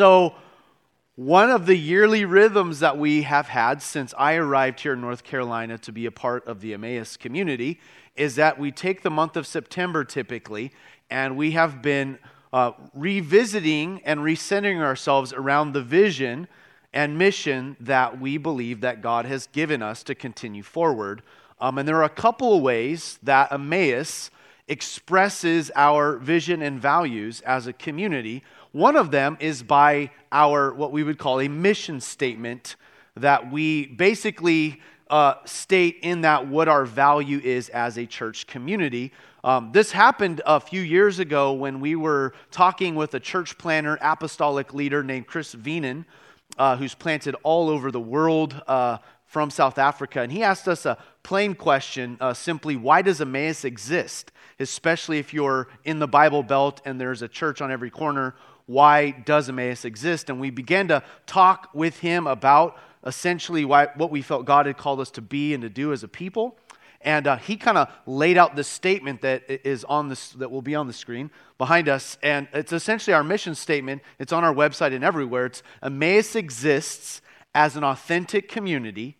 [0.00, 0.34] So,
[1.14, 5.24] one of the yearly rhythms that we have had since I arrived here in North
[5.24, 7.78] Carolina to be a part of the Emmaus community
[8.16, 10.72] is that we take the month of September typically,
[11.10, 12.18] and we have been
[12.50, 16.48] uh, revisiting and recentering ourselves around the vision
[16.94, 21.20] and mission that we believe that God has given us to continue forward.
[21.60, 24.30] Um, and there are a couple of ways that Emmaus
[24.70, 28.42] expresses our vision and values as a community.
[28.72, 32.76] One of them is by our, what we would call a mission statement,
[33.16, 39.12] that we basically uh, state in that what our value is as a church community.
[39.42, 43.98] Um, this happened a few years ago when we were talking with a church planner,
[44.00, 46.04] apostolic leader named Chris Veenan,
[46.58, 50.20] uh, who's planted all over the world uh, from South Africa.
[50.20, 54.30] And he asked us a plain question uh, simply, why does Emmaus exist?
[54.60, 58.34] Especially if you're in the Bible Belt and there's a church on every corner
[58.70, 60.30] why does Emmaus exist?
[60.30, 64.76] And we began to talk with him about essentially why, what we felt God had
[64.76, 66.56] called us to be and to do as a people.
[67.00, 70.62] And uh, he kind of laid out this statement that is on this that will
[70.62, 74.02] be on the screen behind us, and it's essentially our mission statement.
[74.18, 75.46] It's on our website and everywhere.
[75.46, 77.22] It's Emmaus exists
[77.54, 79.16] as an authentic community,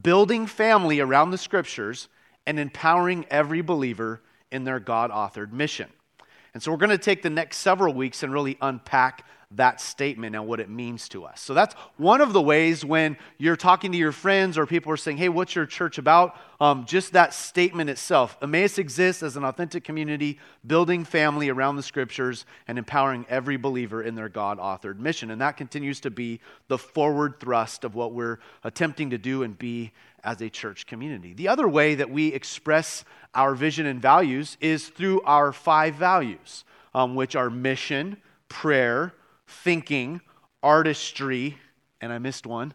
[0.00, 2.08] building family around the scriptures,
[2.46, 5.90] and empowering every believer in their God-authored mission.
[6.58, 10.34] And so we're going to take the next several weeks and really unpack that statement
[10.34, 11.40] and what it means to us.
[11.40, 14.96] So that's one of the ways when you're talking to your friends or people are
[14.96, 16.36] saying, hey, what's your church about?
[16.60, 18.36] Um, just that statement itself.
[18.42, 24.02] Emmaus exists as an authentic community, building family around the scriptures and empowering every believer
[24.02, 25.30] in their God authored mission.
[25.30, 29.56] And that continues to be the forward thrust of what we're attempting to do and
[29.56, 29.92] be
[30.24, 31.32] as a church community.
[31.34, 36.64] The other way that we express our vision and values is through our five values,
[36.94, 38.16] um, which are mission,
[38.48, 39.14] prayer,
[39.46, 40.20] thinking,
[40.62, 41.58] artistry,
[42.00, 42.74] and I missed one.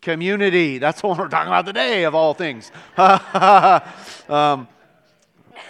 [0.00, 0.78] Community.
[0.78, 2.70] That's what we're talking about today, of all things.
[2.96, 4.68] um,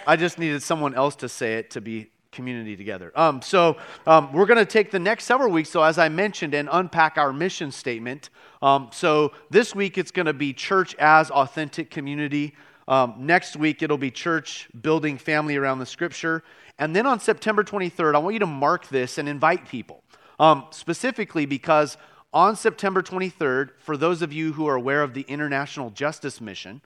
[0.07, 3.11] I just needed someone else to say it to be community together.
[3.15, 6.53] Um, so um, we're going to take the next several weeks, so as I mentioned,
[6.53, 8.29] and unpack our mission statement.
[8.61, 12.53] Um, so this week it's going to be church as authentic community.
[12.87, 16.43] Um, next week it'll be church building family around the scripture.
[16.77, 20.03] And then on September 23rd, I want you to mark this and invite people.
[20.37, 21.97] Um, specifically because
[22.33, 26.81] on September 23rd, for those of you who are aware of the International Justice Mission,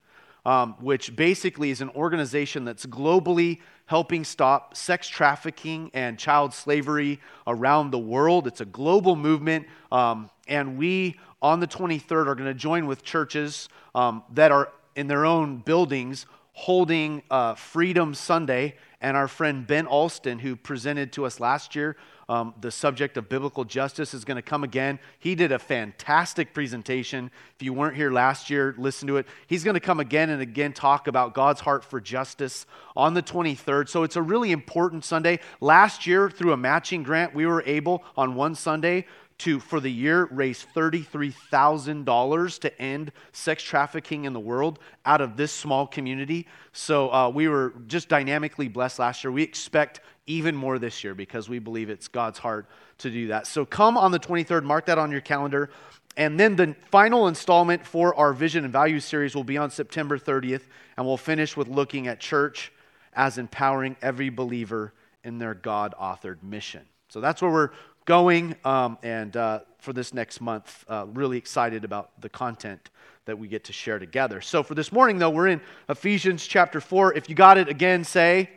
[0.46, 7.20] um, which basically is an organization that's globally helping stop sex trafficking and child slavery
[7.48, 8.48] around the world.
[8.48, 13.04] It's a global movement, um, and we on the 23rd are going to join with
[13.04, 16.26] churches um, that are in their own buildings
[16.60, 18.76] holding uh, Freedom Sunday.
[19.00, 21.96] And our friend Ben Alston, who presented to us last year
[22.28, 25.00] um, the subject of biblical justice is going to come again.
[25.20, 27.32] He did a fantastic presentation.
[27.56, 29.26] If you weren't here last year, listen to it.
[29.48, 32.66] He's going to come again and again talk about God's heart for justice
[32.96, 33.88] on the 23rd.
[33.88, 35.40] So it's a really important Sunday.
[35.62, 39.06] Last year, through a matching grant, we were able on one Sunday
[39.40, 45.38] to, for the year, raise $33,000 to end sex trafficking in the world out of
[45.38, 46.48] this small community.
[46.74, 49.32] So uh, we were just dynamically blessed last year.
[49.32, 52.68] We expect even more this year because we believe it's God's heart
[53.00, 53.48] to do that.
[53.48, 55.70] So come on the 23rd, mark that on your calendar.
[56.18, 60.20] And then the final installment for our Vision and Values series will be on September
[60.20, 60.64] 30th,
[60.98, 62.74] and we'll finish with looking at church
[63.14, 66.82] as empowering every believer in their God authored mission.
[67.08, 67.70] So that's where we're
[68.10, 68.56] going.
[68.66, 72.90] Um, and uh, for this next month, uh, really excited about the content
[73.26, 74.42] that we get to share together.
[74.42, 77.14] So for this morning, though, we're in Ephesians chapter 4.
[77.14, 78.50] If you got it again, say,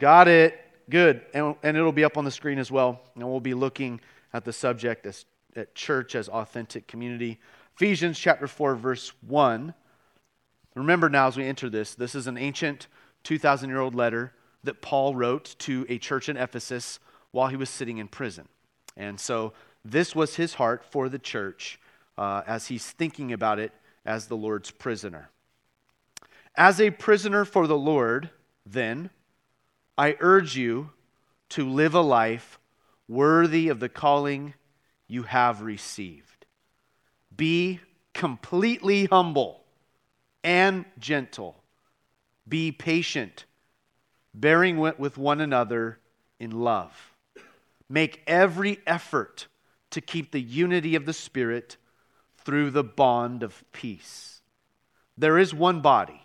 [0.00, 0.60] Got it.
[0.90, 1.22] Good.
[1.32, 3.00] And, and it'll be up on the screen as well.
[3.14, 4.00] And we'll be looking
[4.32, 7.38] at the subject as, at church as authentic community.
[7.76, 9.72] Ephesians chapter 4, verse 1.
[10.74, 12.88] Remember now as we enter this, this is an ancient
[13.22, 14.32] 2,000 year old letter
[14.64, 16.98] that Paul wrote to a church in Ephesus
[17.34, 18.46] while he was sitting in prison.
[18.96, 21.80] And so this was his heart for the church
[22.16, 23.72] uh, as he's thinking about it
[24.06, 25.30] as the Lord's prisoner.
[26.54, 28.30] As a prisoner for the Lord,
[28.64, 29.10] then,
[29.98, 30.90] I urge you
[31.50, 32.60] to live a life
[33.08, 34.54] worthy of the calling
[35.08, 36.46] you have received.
[37.36, 37.80] Be
[38.12, 39.64] completely humble
[40.44, 41.56] and gentle.
[42.48, 43.44] Be patient,
[44.32, 45.98] bearing with one another
[46.38, 47.13] in love.
[47.88, 49.46] Make every effort
[49.90, 51.76] to keep the unity of the Spirit
[52.38, 54.40] through the bond of peace.
[55.16, 56.20] There is one body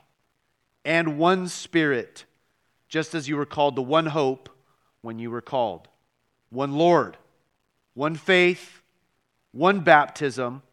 [0.84, 2.26] and one Spirit,
[2.88, 4.50] just as you were called to one hope
[5.02, 5.88] when you were called,
[6.50, 7.18] one Lord,
[7.94, 8.82] one faith,
[9.52, 10.64] one baptism,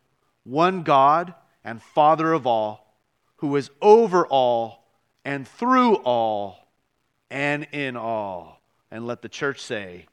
[0.44, 1.34] one God
[1.64, 2.96] and Father of all,
[3.36, 4.88] who is over all
[5.24, 6.68] and through all
[7.30, 8.60] and in all.
[8.90, 10.06] And let the church say,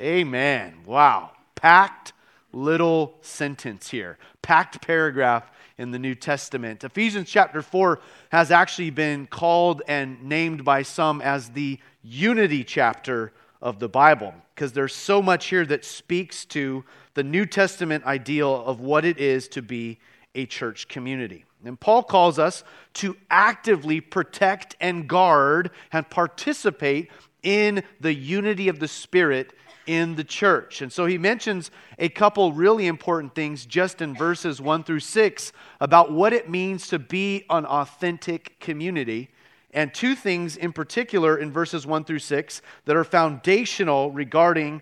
[0.00, 0.74] Amen.
[0.86, 1.32] Wow.
[1.56, 2.14] Packed
[2.52, 6.82] little sentence here, packed paragraph in the New Testament.
[6.82, 8.00] Ephesians chapter 4
[8.30, 14.32] has actually been called and named by some as the unity chapter of the Bible
[14.54, 16.82] because there's so much here that speaks to
[17.14, 19.98] the New Testament ideal of what it is to be
[20.34, 21.44] a church community.
[21.64, 22.64] And Paul calls us
[22.94, 27.10] to actively protect and guard and participate
[27.42, 29.52] in the unity of the Spirit
[29.90, 30.82] in the church.
[30.82, 35.52] And so he mentions a couple really important things just in verses 1 through 6
[35.80, 39.30] about what it means to be an authentic community.
[39.72, 44.80] And two things in particular in verses 1 through 6 that are foundational regarding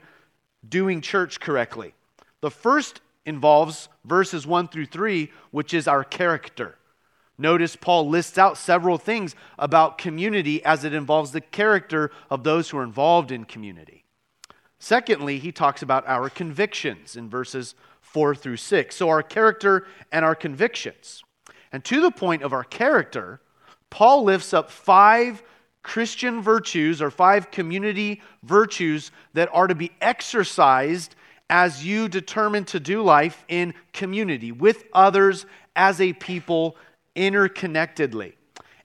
[0.69, 1.95] doing church correctly.
[2.43, 6.77] The first involves verses 1 through 3, which is our character.
[7.39, 12.69] Notice Paul lists out several things about community as it involves the character of those
[12.69, 14.05] who are involved in community.
[14.79, 18.95] Secondly, he talks about our convictions in verses 4 through 6.
[18.95, 21.23] So, our character and our convictions.
[21.73, 23.41] And to the point of our character,
[23.91, 25.43] Paul lifts up five
[25.83, 31.15] Christian virtues or five community virtues that are to be exercised
[31.51, 35.47] as you determine to do life in community with others
[35.77, 36.77] as a people
[37.17, 38.35] interconnectedly.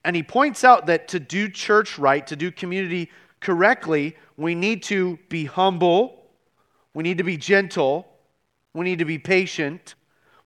[0.06, 3.10] And he points out that to do church right, to do community
[3.44, 6.26] correctly, we need to be humble,
[6.94, 8.08] we need to be gentle,
[8.74, 9.96] we need to be patient,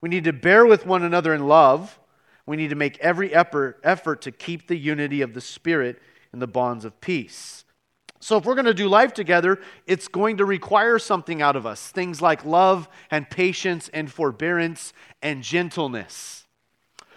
[0.01, 1.99] we need to bear with one another in love,
[2.45, 6.01] we need to make every effort, effort to keep the unity of the Spirit
[6.33, 7.63] in the bonds of peace.
[8.19, 11.65] So, if we're going to do life together, it's going to require something out of
[11.65, 14.91] us things like love and patience and forbearance
[15.21, 16.45] and gentleness.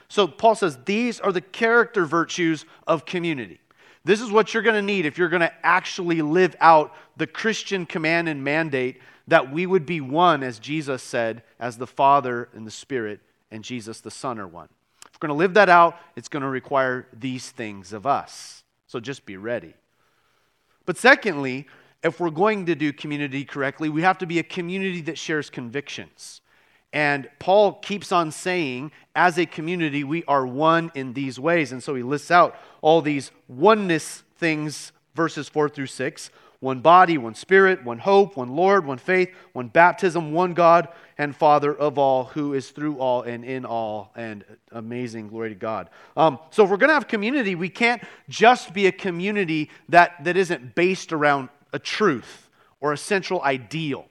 [0.09, 3.61] So, Paul says these are the character virtues of community.
[4.05, 7.27] This is what you're going to need if you're going to actually live out the
[7.27, 12.49] Christian command and mandate that we would be one, as Jesus said, as the Father
[12.55, 13.21] and the Spirit
[13.51, 14.69] and Jesus the Son are one.
[15.05, 18.65] If we're going to live that out, it's going to require these things of us.
[18.87, 19.75] So just be ready.
[20.87, 21.67] But secondly,
[22.03, 25.51] if we're going to do community correctly, we have to be a community that shares
[25.51, 26.41] convictions.
[26.93, 31.73] And Paul keeps on saying, as a community, we are one in these ways.
[31.73, 37.17] And so he lists out all these oneness things, verses 4 through 6 one body,
[37.17, 41.99] one spirit, one hope, one Lord, one faith, one baptism, one God and Father of
[41.99, 44.13] all, who is through all and in all.
[44.15, 45.89] And amazing, glory to God.
[46.17, 50.23] Um, so, if we're going to have community, we can't just be a community that,
[50.25, 52.51] that isn't based around a truth
[52.81, 54.07] or a central ideal.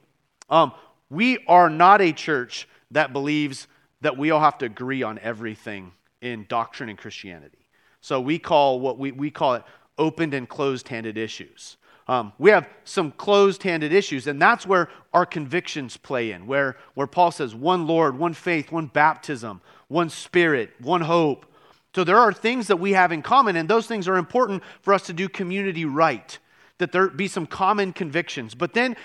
[0.49, 0.73] Um,
[1.09, 3.67] we are not a church that believes
[4.01, 5.91] that we all have to agree on everything
[6.21, 7.57] in doctrine and Christianity.
[8.01, 9.63] So we call what we, we call it
[9.97, 11.77] opened and closed handed issues.
[12.07, 16.75] Um, we have some closed handed issues, and that's where our convictions play in, where,
[16.95, 21.45] where Paul says one Lord, one faith, one baptism, one spirit, one hope.
[21.93, 24.93] So there are things that we have in common, and those things are important for
[24.93, 26.39] us to do community right
[26.79, 28.55] that there be some common convictions.
[28.55, 28.97] But then,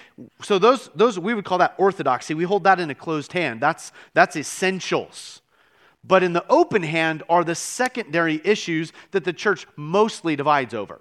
[0.43, 2.33] so those, those we would call that orthodoxy.
[2.33, 3.61] We hold that in a closed hand.
[3.61, 5.43] That's, that's essentials.
[6.03, 11.01] But in the open hand are the secondary issues that the church mostly divides over.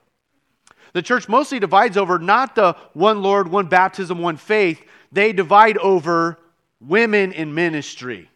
[0.94, 4.84] The church mostly divides over not the one Lord, one baptism, one faith.
[5.12, 6.40] They divide over
[6.80, 8.30] women in ministry,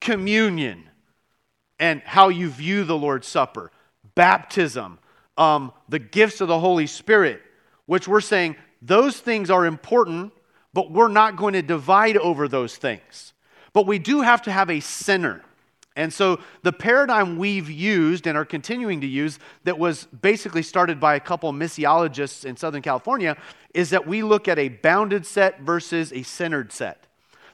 [0.00, 0.84] communion,
[1.78, 3.70] and how you view the Lord's Supper,
[4.14, 4.98] baptism,
[5.36, 7.42] um, the gifts of the Holy Spirit
[7.88, 10.30] which we're saying those things are important,
[10.74, 13.32] but we're not going to divide over those things.
[13.72, 15.42] But we do have to have a center.
[15.96, 21.00] And so the paradigm we've used and are continuing to use, that was basically started
[21.00, 23.38] by a couple missiologists in Southern California,
[23.72, 27.06] is that we look at a bounded set versus a centered set.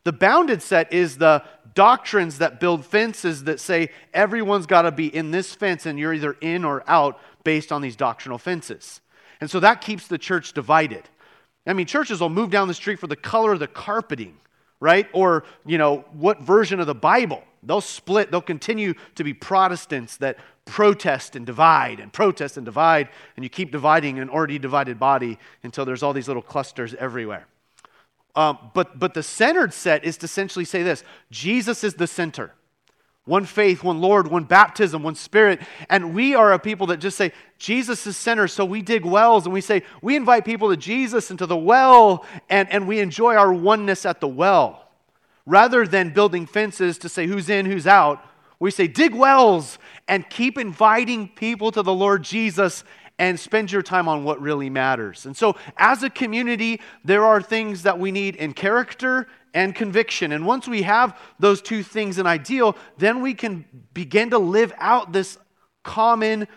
[0.03, 5.14] The bounded set is the doctrines that build fences that say everyone's got to be
[5.14, 9.00] in this fence and you're either in or out based on these doctrinal fences.
[9.45, 11.03] And so that keeps the church divided.
[11.67, 14.39] I mean, churches will move down the street for the color of the carpeting,
[14.81, 15.07] right?
[15.13, 17.45] Or, you know, what version of the Bible.
[17.63, 23.11] They'll split, they'll continue to be Protestants that protest and divide and protest and divide,
[23.37, 27.47] and you keep dividing an already divided body until there's all these little clusters everywhere.
[28.35, 32.55] Um, but, but the centered set is to essentially say this Jesus is the center.
[33.25, 35.61] One faith, one Lord, one baptism, one Spirit.
[35.88, 39.47] And we are a people that just say, Jesus is center, so we dig wells
[39.47, 43.00] and we say, we invite people to Jesus and to the well, and, and we
[43.00, 44.88] enjoy our oneness at the well.
[45.47, 48.25] Rather than building fences to say who's in, who's out,
[48.59, 52.85] we say, dig wells and keep inviting people to the Lord Jesus
[53.19, 55.26] and spend your time on what really matters.
[55.26, 60.32] And so, as a community, there are things that we need in character and conviction.
[60.32, 64.73] And once we have those two things in ideal, then we can begin to live
[64.78, 65.38] out this
[65.84, 66.49] common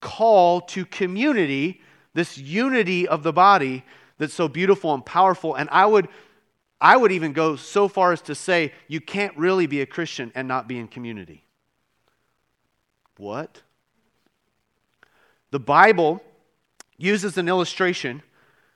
[0.00, 1.82] call to community,
[2.14, 3.84] this unity of the body
[4.18, 5.54] that's so beautiful and powerful.
[5.54, 6.08] And I would
[6.78, 10.30] I would even go so far as to say you can't really be a Christian
[10.34, 11.42] and not be in community.
[13.16, 13.62] What?
[15.52, 16.22] The Bible
[16.98, 18.22] uses an illustration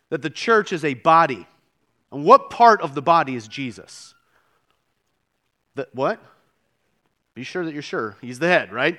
[0.09, 1.47] that the church is a body.
[2.13, 4.15] And what part of the body is Jesus?
[5.75, 6.21] The, what?
[7.35, 8.17] Be sure that you're sure.
[8.21, 8.99] He's the head, right?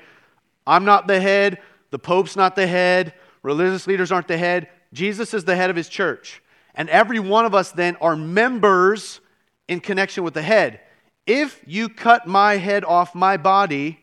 [0.66, 1.60] I'm not the head.
[1.90, 3.14] The Pope's not the head.
[3.44, 4.70] Religious leaders aren't the head.
[4.94, 6.42] Jesus is the head of his church.
[6.74, 9.20] And every one of us then are members
[9.68, 10.80] in connection with the head.
[11.28, 14.00] If you cut my head off my body,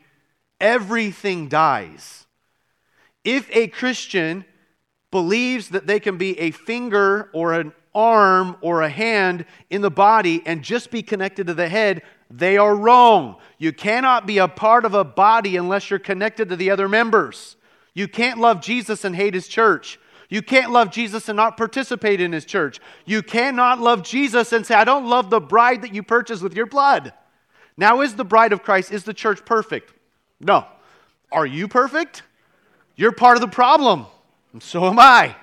[0.59, 2.27] everything dies.
[3.23, 4.45] If a Christian
[5.11, 9.91] believes that they can be a finger or an arm or a hand in the
[9.91, 13.37] body and just be connected to the head, they are wrong.
[13.57, 17.55] You cannot be a part of a body unless you're connected to the other members.
[17.93, 19.99] You can't love Jesus and hate his church.
[20.29, 22.79] You can't love Jesus and not participate in his church.
[23.05, 26.55] You cannot love Jesus and say, I don't love the bride that you purchased with
[26.55, 27.13] your blood.
[27.77, 29.91] Now, is the bride of Christ, is the church perfect?
[30.39, 30.65] No.
[31.31, 32.23] Are you perfect?
[32.95, 34.05] You're part of the problem,
[34.53, 35.35] and so am I.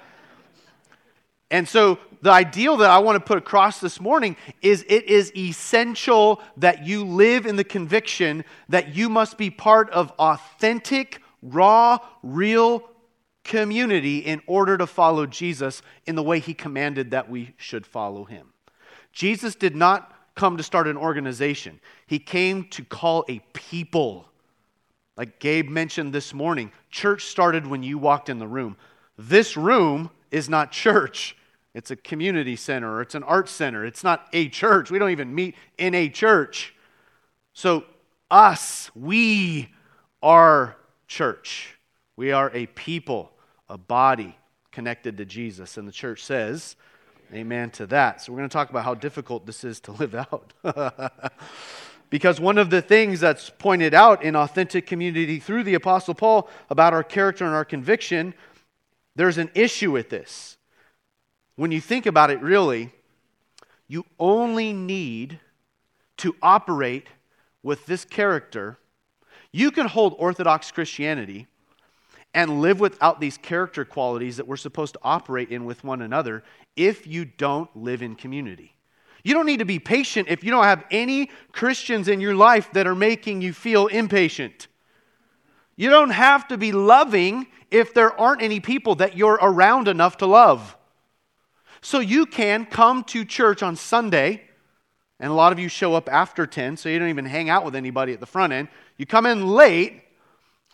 [1.50, 5.34] And so, the ideal that I want to put across this morning is it is
[5.36, 11.98] essential that you live in the conviction that you must be part of authentic, raw,
[12.22, 12.88] real
[13.44, 18.24] community in order to follow Jesus in the way he commanded that we should follow
[18.24, 18.52] him.
[19.12, 24.28] Jesus did not come to start an organization, he came to call a people.
[25.16, 28.76] Like Gabe mentioned this morning, church started when you walked in the room.
[29.16, 31.34] This room is not church.
[31.76, 33.84] It's a community center or it's an art center.
[33.84, 34.90] It's not a church.
[34.90, 36.74] We don't even meet in a church.
[37.52, 37.84] So,
[38.30, 39.68] us, we
[40.22, 41.76] are church.
[42.16, 43.30] We are a people
[43.68, 44.38] a body
[44.72, 45.76] connected to Jesus.
[45.76, 46.76] And the church says,
[47.34, 48.22] Amen to that.
[48.22, 50.54] So we're going to talk about how difficult this is to live out.
[52.10, 56.48] because one of the things that's pointed out in authentic community through the Apostle Paul
[56.70, 58.32] about our character and our conviction,
[59.14, 60.55] there's an issue with this.
[61.56, 62.92] When you think about it, really,
[63.88, 65.40] you only need
[66.18, 67.06] to operate
[67.62, 68.78] with this character.
[69.52, 71.46] You can hold Orthodox Christianity
[72.34, 76.44] and live without these character qualities that we're supposed to operate in with one another
[76.76, 78.76] if you don't live in community.
[79.24, 82.70] You don't need to be patient if you don't have any Christians in your life
[82.74, 84.68] that are making you feel impatient.
[85.76, 90.18] You don't have to be loving if there aren't any people that you're around enough
[90.18, 90.75] to love.
[91.80, 94.42] So you can come to church on Sunday,
[95.20, 97.64] and a lot of you show up after 10, so you don't even hang out
[97.64, 98.68] with anybody at the front end.
[98.96, 100.02] You come in late,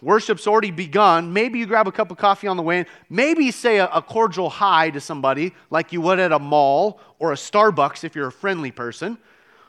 [0.02, 1.32] Worship's already begun.
[1.32, 2.86] Maybe you grab a cup of coffee on the way in.
[3.08, 7.30] Maybe say a, a, cordial hi to somebody like you would at a mall or
[7.30, 9.16] a Starbucks if you're a friendly person.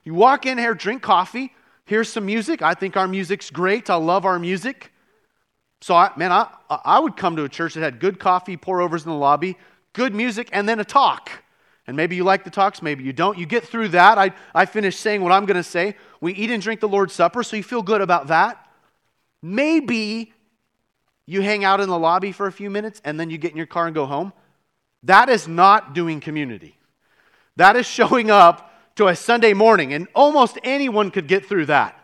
[0.03, 1.53] You walk in here, drink coffee,
[1.85, 2.63] here's some music.
[2.63, 3.91] I think our music's great.
[3.91, 4.91] I love our music.
[5.81, 8.81] So, I, man, I, I would come to a church that had good coffee, pour
[8.81, 9.55] overs in the lobby,
[9.93, 11.31] good music, and then a talk.
[11.85, 13.37] And maybe you like the talks, maybe you don't.
[13.37, 14.17] You get through that.
[14.17, 15.95] I, I finish saying what I'm going to say.
[16.21, 18.65] We eat and drink the Lord's Supper, so you feel good about that.
[19.41, 20.33] Maybe
[21.25, 23.57] you hang out in the lobby for a few minutes and then you get in
[23.57, 24.33] your car and go home.
[25.03, 26.77] That is not doing community.
[27.57, 31.99] That is showing up to a Sunday morning, and almost anyone could get through that.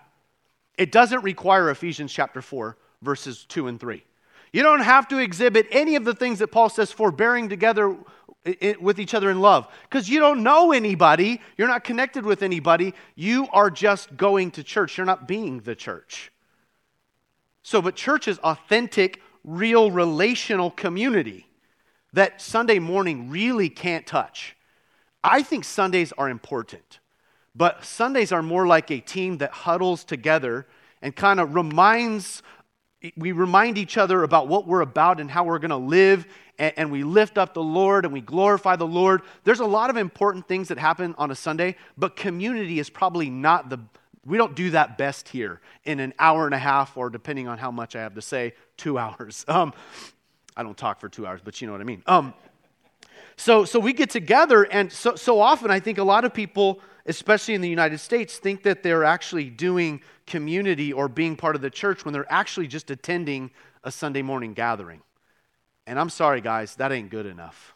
[0.77, 4.03] It doesn't require Ephesians chapter 4, verses 2 and 3.
[4.51, 7.95] You don't have to exhibit any of the things that Paul says for bearing together
[8.79, 12.93] with each other in love because you don't know anybody, you're not connected with anybody,
[13.15, 16.31] you are just going to church, you're not being the church.
[17.61, 21.47] So, but church is authentic, real relational community
[22.13, 24.55] that Sunday morning really can't touch.
[25.23, 26.99] I think Sundays are important,
[27.53, 30.65] but Sundays are more like a team that huddles together
[31.01, 32.41] and kind of reminds
[33.15, 36.27] we remind each other about what we're about and how we're going to live
[36.57, 39.89] and, and, we lift up the lord and we glorify the lord there's a lot
[39.89, 43.79] of important things that happen on a sunday but community is probably not the
[44.25, 47.57] We don't do that best here in an hour and a half, or depending on
[47.57, 49.45] how much I have to say, two hours.
[49.47, 49.73] Um,
[50.55, 52.03] I don't talk for two hours, but you know what I mean.
[52.05, 52.33] Um,
[53.37, 56.81] so, so we get together, and so, so often I think a lot of people,
[57.05, 61.61] especially in the United States, think that they're actually doing community or being part of
[61.61, 63.51] the church when they're actually just attending
[63.83, 65.01] a Sunday morning gathering.
[65.85, 67.73] And I'm sorry, guys, that ain't good enough.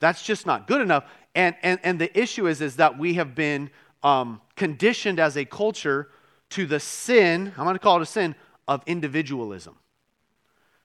[0.00, 1.04] That's just not good enough.
[1.34, 3.70] And, and, and the issue is, is that we have been
[4.02, 6.08] um, conditioned as a culture
[6.50, 8.34] to the sin, I'm going to call it a sin,
[8.66, 9.76] of individualism.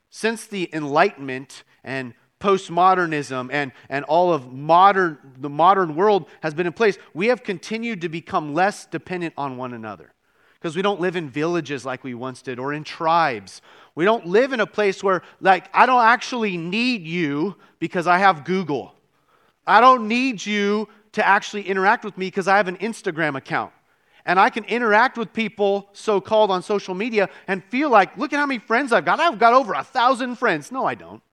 [0.09, 6.67] Since the Enlightenment and postmodernism and, and all of modern the modern world has been
[6.67, 10.13] in place, we have continued to become less dependent on one another.
[10.67, 13.61] Because we don't live in villages like we once did or in tribes.
[13.95, 18.17] We don't live in a place where, like, I don't actually need you because I
[18.17, 18.93] have Google.
[19.65, 23.71] I don't need you to actually interact with me because I have an Instagram account.
[24.25, 28.33] And I can interact with people, so called on social media, and feel like, look
[28.33, 29.21] at how many friends I've got.
[29.21, 30.69] I've got over a thousand friends.
[30.69, 31.23] No, I don't.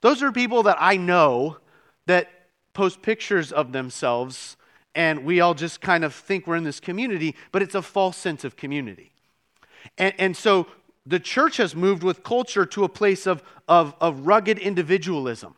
[0.00, 1.58] Those are people that I know
[2.06, 2.30] that
[2.72, 4.56] post pictures of themselves,
[4.94, 8.16] and we all just kind of think we're in this community, but it's a false
[8.16, 9.12] sense of community.
[9.98, 10.66] And, and so
[11.06, 15.54] the church has moved with culture to a place of, of, of rugged individualism.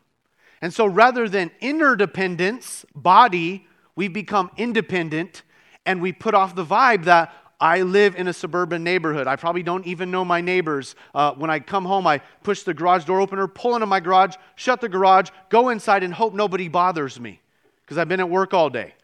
[0.63, 5.43] And so rather than interdependence, body, we become independent
[5.85, 9.27] and we put off the vibe that I live in a suburban neighborhood.
[9.27, 10.97] I probably don't even know my neighbors.
[11.15, 14.35] Uh, when I come home, I push the garage door opener, pull into my garage,
[14.57, 17.41] shut the garage, go inside, and hope nobody bothers me
[17.83, 18.95] because I've been at work all day.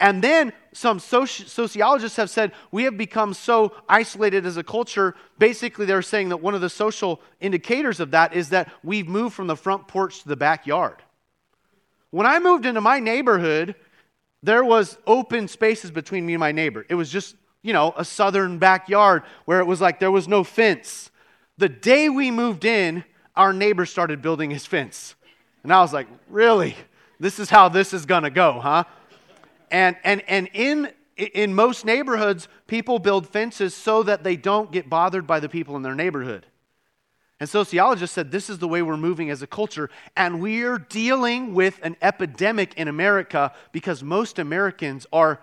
[0.00, 5.14] And then some soci- sociologists have said we have become so isolated as a culture.
[5.38, 9.34] Basically, they're saying that one of the social indicators of that is that we've moved
[9.34, 11.02] from the front porch to the backyard.
[12.10, 13.74] When I moved into my neighborhood,
[14.42, 16.86] there was open spaces between me and my neighbor.
[16.88, 20.42] It was just, you know, a southern backyard where it was like there was no
[20.42, 21.10] fence.
[21.58, 23.04] The day we moved in,
[23.36, 25.14] our neighbor started building his fence.
[25.62, 26.74] And I was like, really?
[27.18, 28.84] This is how this is going to go, huh?
[29.70, 34.88] And, and, and in, in most neighborhoods, people build fences so that they don't get
[34.90, 36.46] bothered by the people in their neighborhood.
[37.38, 39.88] And sociologists said this is the way we're moving as a culture.
[40.14, 45.40] And we're dealing with an epidemic in America because most Americans are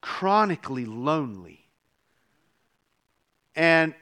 [0.00, 1.68] chronically lonely.
[3.54, 3.94] And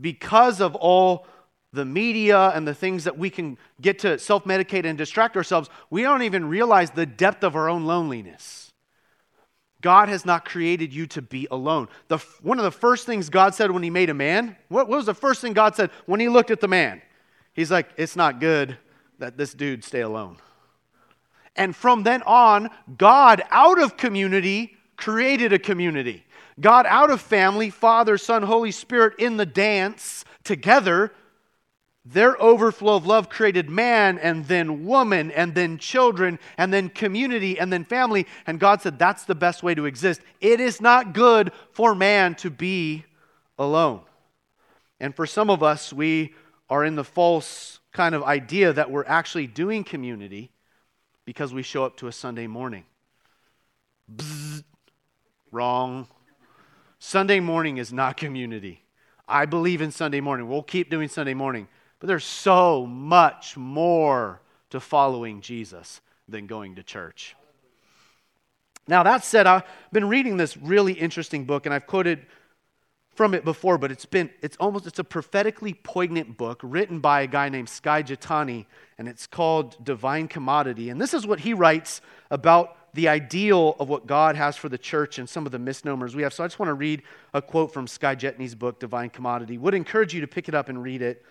[0.00, 1.26] because of all
[1.72, 5.70] the media and the things that we can get to self medicate and distract ourselves,
[5.88, 8.65] we don't even realize the depth of our own loneliness.
[9.86, 11.86] God has not created you to be alone.
[12.08, 14.96] The, one of the first things God said when He made a man, what, what
[14.96, 17.00] was the first thing God said when He looked at the man?
[17.52, 18.76] He's like, It's not good
[19.20, 20.38] that this dude stay alone.
[21.54, 22.68] And from then on,
[22.98, 26.24] God, out of community, created a community.
[26.58, 31.12] God, out of family, Father, Son, Holy Spirit in the dance together
[32.12, 37.58] their overflow of love created man and then woman and then children and then community
[37.58, 38.26] and then family.
[38.46, 40.20] And God said that's the best way to exist.
[40.40, 43.04] It is not good for man to be
[43.58, 44.02] alone.
[45.00, 46.34] And for some of us, we
[46.70, 50.52] are in the false kind of idea that we're actually doing community
[51.24, 52.84] because we show up to a Sunday morning.
[54.14, 54.62] Bzz,
[55.50, 56.06] wrong.
[57.00, 58.84] Sunday morning is not community.
[59.26, 60.48] I believe in Sunday morning.
[60.48, 61.66] We'll keep doing Sunday morning.
[61.98, 67.36] But there's so much more to following Jesus than going to church.
[68.88, 72.26] Now, that said, I've been reading this really interesting book, and I've quoted
[73.14, 77.22] from it before, but it's been, it's almost, it's a prophetically poignant book written by
[77.22, 78.66] a guy named Skye Jethani,
[78.98, 80.90] and it's called Divine Commodity.
[80.90, 84.78] And this is what he writes about the ideal of what God has for the
[84.78, 86.32] church and some of the misnomers we have.
[86.32, 87.02] So I just want to read
[87.34, 89.58] a quote from Skye Jethani's book, Divine Commodity.
[89.58, 91.24] Would encourage you to pick it up and read it.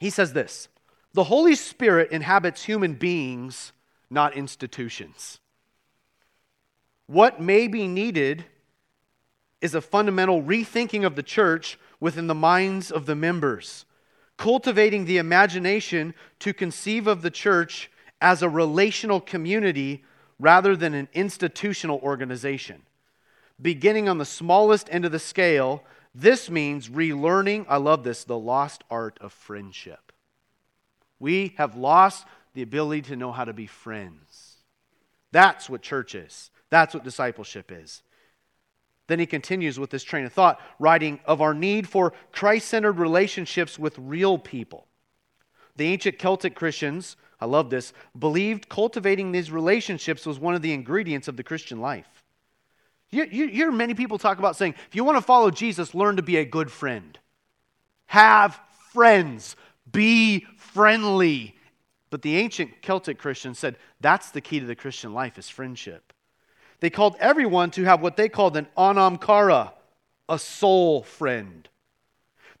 [0.00, 0.68] He says this
[1.12, 3.72] The Holy Spirit inhabits human beings,
[4.08, 5.38] not institutions.
[7.06, 8.46] What may be needed
[9.60, 13.84] is a fundamental rethinking of the church within the minds of the members,
[14.38, 17.90] cultivating the imagination to conceive of the church
[18.22, 20.04] as a relational community
[20.38, 22.82] rather than an institutional organization.
[23.60, 28.38] Beginning on the smallest end of the scale this means relearning, I love this, the
[28.38, 30.12] lost art of friendship.
[31.18, 34.56] We have lost the ability to know how to be friends.
[35.32, 36.50] That's what church is.
[36.70, 38.02] That's what discipleship is.
[39.06, 42.92] Then he continues with this train of thought, writing of our need for Christ centered
[42.98, 44.86] relationships with real people.
[45.76, 50.72] The ancient Celtic Christians, I love this, believed cultivating these relationships was one of the
[50.72, 52.24] ingredients of the Christian life.
[53.10, 55.94] You, you, you hear many people talk about saying, if you want to follow Jesus,
[55.94, 57.18] learn to be a good friend.
[58.06, 58.58] Have
[58.92, 59.56] friends.
[59.90, 61.56] Be friendly.
[62.10, 66.12] But the ancient Celtic Christians said that's the key to the Christian life is friendship.
[66.80, 69.74] They called everyone to have what they called an anam cara,
[70.28, 71.68] a soul friend.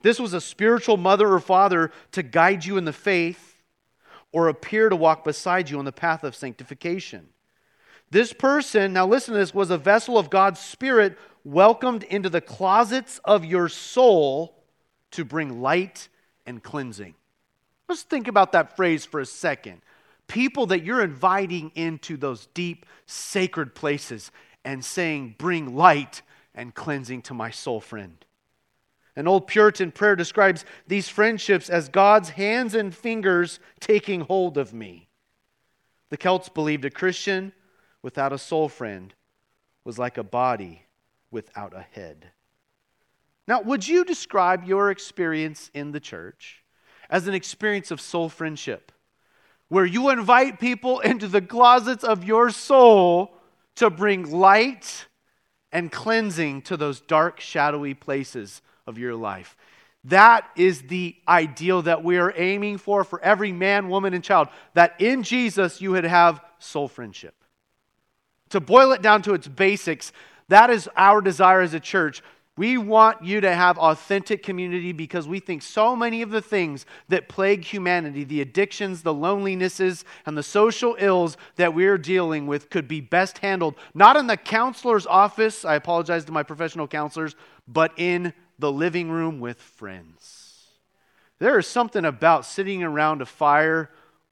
[0.02, 3.62] This was a spiritual mother or father to guide you in the faith
[4.32, 7.28] or appear to walk beside you on the path of sanctification.
[8.10, 12.40] This person, now listen to this, was a vessel of God's Spirit welcomed into the
[12.40, 14.56] closets of your soul
[15.12, 16.08] to bring light
[16.44, 17.14] and cleansing.
[17.88, 19.82] Let's think about that phrase for a second.
[20.26, 24.30] People that you're inviting into those deep, sacred places
[24.64, 26.22] and saying, Bring light
[26.54, 28.24] and cleansing to my soul friend.
[29.16, 34.72] An old Puritan prayer describes these friendships as God's hands and fingers taking hold of
[34.72, 35.08] me.
[36.10, 37.52] The Celts believed a Christian
[38.02, 39.14] without a soul friend
[39.84, 40.86] was like a body
[41.30, 42.26] without a head.
[43.46, 46.62] Now, would you describe your experience in the church
[47.08, 48.92] as an experience of soul friendship,
[49.68, 53.34] where you invite people into the closets of your soul
[53.76, 55.06] to bring light
[55.72, 59.56] and cleansing to those dark, shadowy places of your life?
[60.04, 64.48] That is the ideal that we are aiming for for every man, woman, and child.
[64.74, 67.34] That in Jesus you would have soul friendship.
[68.50, 70.12] To boil it down to its basics,
[70.48, 72.22] that is our desire as a church
[72.60, 76.84] we want you to have authentic community because we think so many of the things
[77.08, 82.68] that plague humanity, the addictions, the lonelinesses, and the social ills that we're dealing with,
[82.68, 87.34] could be best handled not in the counselor's office, I apologize to my professional counselors,
[87.66, 90.66] but in the living room with friends.
[91.38, 93.88] There is something about sitting around a fire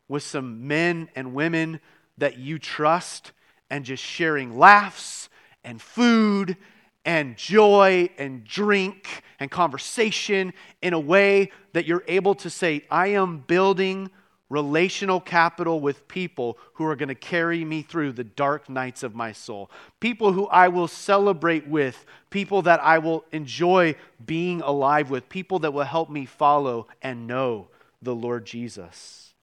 [0.07, 1.81] with some men and women
[2.18, 3.33] that you trust
[3.70, 5.28] and just sharing laughs
[5.64, 6.57] and food
[7.04, 10.52] and joy and drink and conversation
[10.83, 14.11] in a way that you're able to say, I am building
[14.50, 19.14] relational capital with people who are going to carry me through the dark nights of
[19.14, 19.70] my soul.
[20.00, 25.59] People who I will celebrate with, people that I will enjoy being alive with, people
[25.61, 27.68] that will help me follow and know
[28.00, 29.35] the Lord Jesus.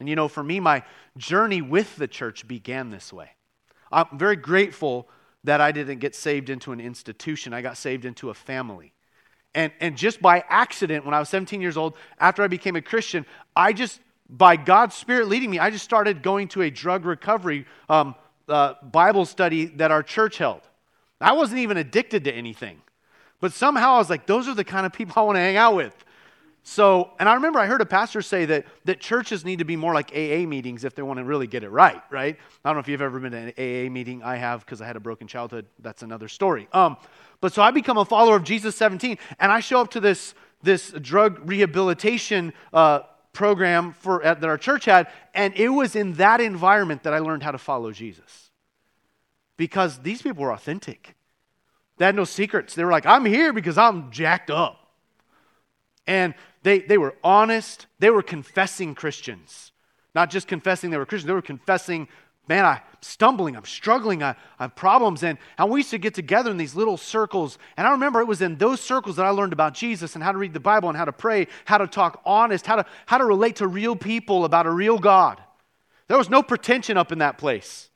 [0.00, 0.82] And you know, for me, my
[1.16, 3.30] journey with the church began this way.
[3.90, 5.08] I'm very grateful
[5.44, 7.52] that I didn't get saved into an institution.
[7.52, 8.92] I got saved into a family.
[9.54, 12.82] And, and just by accident, when I was 17 years old, after I became a
[12.82, 13.26] Christian,
[13.56, 17.66] I just, by God's Spirit leading me, I just started going to a drug recovery
[17.88, 18.14] um,
[18.48, 20.60] uh, Bible study that our church held.
[21.20, 22.80] I wasn't even addicted to anything.
[23.40, 25.56] But somehow I was like, those are the kind of people I want to hang
[25.56, 26.04] out with.
[26.62, 29.76] So, and I remember I heard a pastor say that, that churches need to be
[29.76, 32.36] more like AA meetings if they want to really get it right, right?
[32.64, 34.22] I don't know if you've ever been to an AA meeting.
[34.22, 35.66] I have because I had a broken childhood.
[35.78, 36.68] That's another story.
[36.72, 36.96] Um,
[37.40, 40.34] but so I become a follower of Jesus 17, and I show up to this,
[40.62, 43.00] this drug rehabilitation uh,
[43.32, 47.20] program for, uh, that our church had, and it was in that environment that I
[47.20, 48.50] learned how to follow Jesus.
[49.56, 51.14] Because these people were authentic.
[51.96, 52.74] They had no secrets.
[52.74, 54.76] They were like, I'm here because I'm jacked up.
[56.06, 57.86] And they, they were honest.
[57.98, 59.72] They were confessing Christians.
[60.14, 62.08] Not just confessing they were Christians, they were confessing,
[62.48, 65.22] man, I'm stumbling, I'm struggling, I, I have problems.
[65.22, 67.58] And, and we used to get together in these little circles.
[67.76, 70.32] And I remember it was in those circles that I learned about Jesus and how
[70.32, 73.18] to read the Bible and how to pray, how to talk honest, how to, how
[73.18, 75.40] to relate to real people about a real God.
[76.08, 77.89] There was no pretension up in that place.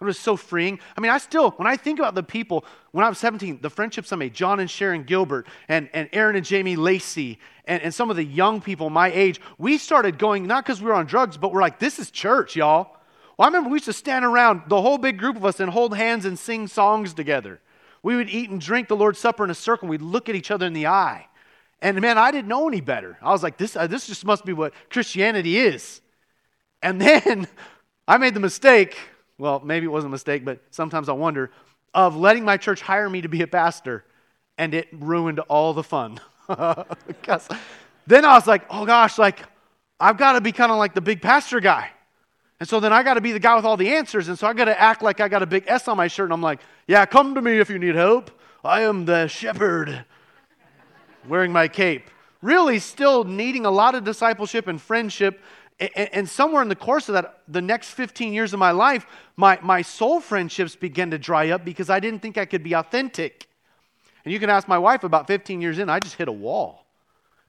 [0.00, 0.78] It was so freeing.
[0.96, 3.70] I mean, I still, when I think about the people, when I was 17, the
[3.70, 7.92] friendships I made, John and Sharon Gilbert, and, and Aaron and Jamie Lacey, and, and
[7.92, 11.06] some of the young people my age, we started going, not because we were on
[11.06, 12.96] drugs, but we're like, this is church, y'all.
[13.36, 15.70] Well, I remember we used to stand around, the whole big group of us, and
[15.70, 17.60] hold hands and sing songs together.
[18.02, 20.36] We would eat and drink the Lord's Supper in a circle, and we'd look at
[20.36, 21.26] each other in the eye.
[21.80, 23.18] And man, I didn't know any better.
[23.20, 26.00] I was like, this, uh, this just must be what Christianity is.
[26.82, 27.48] And then
[28.08, 28.96] I made the mistake
[29.38, 31.50] well, maybe it wasn't a mistake, but sometimes I wonder,
[31.94, 34.04] of letting my church hire me to be a pastor,
[34.58, 36.20] and it ruined all the fun.
[36.48, 39.42] then I was like, oh gosh, like,
[40.00, 41.90] I've got to be kind of like the big pastor guy.
[42.60, 44.28] And so then I got to be the guy with all the answers.
[44.28, 46.24] And so I got to act like I got a big S on my shirt.
[46.24, 48.30] And I'm like, yeah, come to me if you need help.
[48.64, 50.04] I am the shepherd
[51.28, 52.10] wearing my cape.
[52.42, 55.40] Really, still needing a lot of discipleship and friendship
[55.80, 59.58] and, somewhere in the course of that, the next 15 years of my life, my,
[59.62, 63.48] my soul friendships began to dry up because I didn't think I could be authentic.
[64.24, 66.84] And you can ask my wife about 15 years in, I just hit a wall.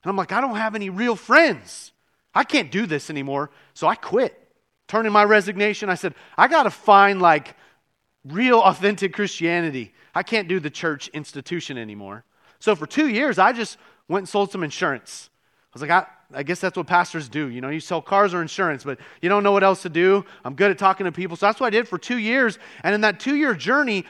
[0.04, 1.92] And I'm like, I don't have any real friends.
[2.34, 3.50] I can't do this anymore.
[3.74, 4.36] So I quit.
[4.88, 5.90] Turned in my resignation.
[5.90, 7.56] I said, I got to find like
[8.24, 9.94] real authentic Christianity.
[10.14, 12.24] I can't do the church institution anymore.
[12.60, 15.30] So for two years, I just went and sold some insurance.
[15.66, 17.50] I was like, I, I guess that's what pastors do.
[17.50, 20.24] You know, you sell cars or insurance, but you don't know what else to do.
[20.46, 21.36] I'm good at talking to people.
[21.36, 22.60] So that's what I did for two years.
[22.84, 24.06] And in that two year journey,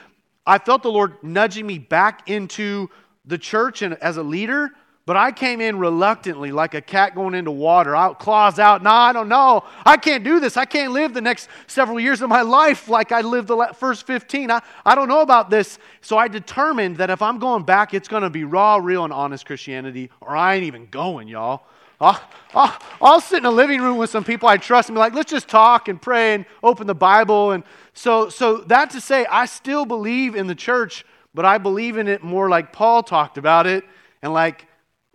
[0.45, 2.89] I felt the Lord nudging me back into
[3.25, 4.71] the church and as a leader.
[5.05, 8.83] But I came in reluctantly, like a cat going into water, out, claws out.
[8.83, 9.63] No, I don't know.
[9.83, 10.55] I can't do this.
[10.55, 14.05] I can't live the next several years of my life like I lived the first
[14.05, 14.51] 15.
[14.51, 15.79] I, I don't know about this.
[16.01, 19.11] So I determined that if I'm going back, it's going to be raw, real, and
[19.11, 21.63] honest Christianity, or I ain't even going, y'all.
[22.01, 22.21] I'll,
[22.53, 25.13] I'll, I'll, sit in a living room with some people I trust and be like,
[25.13, 27.51] let's just talk and pray and open the Bible.
[27.51, 31.97] And so, so that to say, I still believe in the church, but I believe
[31.97, 33.83] in it more like Paul talked about it
[34.21, 34.65] and like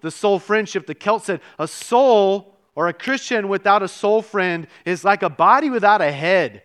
[0.02, 0.86] the soul friendship.
[0.86, 5.30] The Celt said, a soul or a Christian without a soul friend is like a
[5.30, 6.62] body without a head.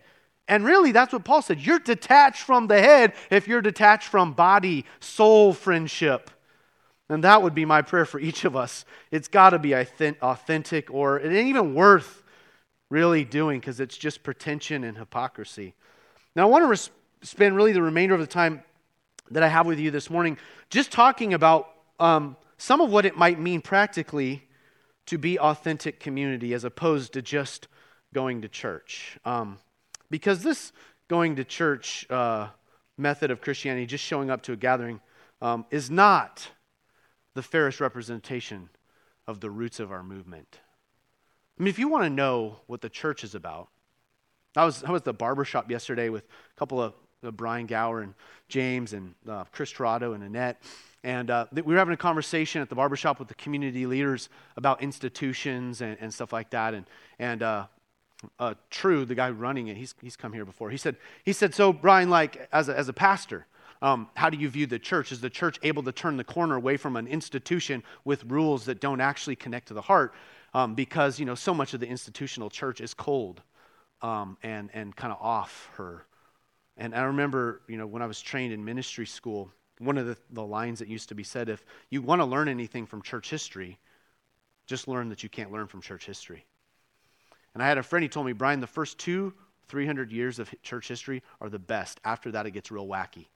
[0.48, 1.60] And really, that's what Paul said.
[1.60, 6.30] You're detached from the head if you're detached from body, soul friendship.
[7.10, 8.84] And that would be my prayer for each of us.
[9.10, 12.22] It's got to be authentic, or it ain't even worth
[12.88, 15.74] really doing because it's just pretension and hypocrisy.
[16.36, 16.90] Now, I want to res-
[17.22, 18.62] spend really the remainder of the time
[19.32, 20.38] that I have with you this morning
[20.70, 24.46] just talking about um, some of what it might mean practically
[25.06, 27.66] to be authentic community as opposed to just
[28.14, 29.18] going to church.
[29.24, 29.58] Um,
[30.10, 30.72] because this
[31.08, 32.48] going to church uh,
[32.96, 35.00] method of Christianity, just showing up to a gathering,
[35.42, 36.48] um, is not
[37.34, 38.68] the fairest representation
[39.26, 40.58] of the roots of our movement.
[41.58, 43.68] I mean, if you want to know what the church is about,
[44.56, 48.00] I was, I was at the barbershop yesterday with a couple of uh, Brian Gower
[48.00, 48.14] and
[48.48, 50.60] James and uh, Chris Torado and Annette.
[51.04, 54.82] And uh, we were having a conversation at the barbershop with the community leaders about
[54.82, 56.74] institutions and, and stuff like that.
[56.74, 56.86] And,
[57.18, 57.66] and uh,
[58.38, 60.70] uh, True, the guy running it, he's, he's come here before.
[60.70, 63.46] He said, he said So, Brian, like, as a, as a pastor,
[63.82, 65.10] um, how do you view the church?
[65.10, 68.80] Is the church able to turn the corner away from an institution with rules that
[68.80, 70.14] don't actually connect to the heart?
[70.52, 73.40] Um, because, you know, so much of the institutional church is cold
[74.02, 76.04] um, and, and kind of off her.
[76.76, 80.16] And I remember, you know, when I was trained in ministry school, one of the,
[80.30, 83.30] the lines that used to be said if you want to learn anything from church
[83.30, 83.78] history,
[84.66, 86.44] just learn that you can't learn from church history.
[87.54, 89.32] And I had a friend, he told me, Brian, the first two,
[89.68, 92.00] 300 years of church history are the best.
[92.04, 93.26] After that, it gets real wacky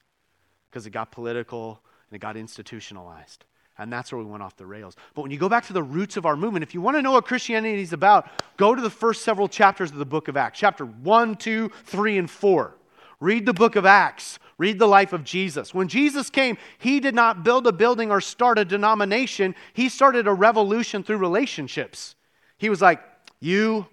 [0.74, 3.44] because it got political and it got institutionalized.
[3.78, 4.96] And that's where we went off the rails.
[5.14, 7.02] But when you go back to the roots of our movement, if you want to
[7.02, 10.36] know what Christianity is about, go to the first several chapters of the book of
[10.36, 12.74] Acts chapter 1, 2, 3, and 4.
[13.20, 14.40] Read the book of Acts.
[14.58, 15.72] Read the life of Jesus.
[15.72, 20.26] When Jesus came, he did not build a building or start a denomination, he started
[20.26, 22.16] a revolution through relationships.
[22.58, 23.00] He was like,
[23.38, 23.86] You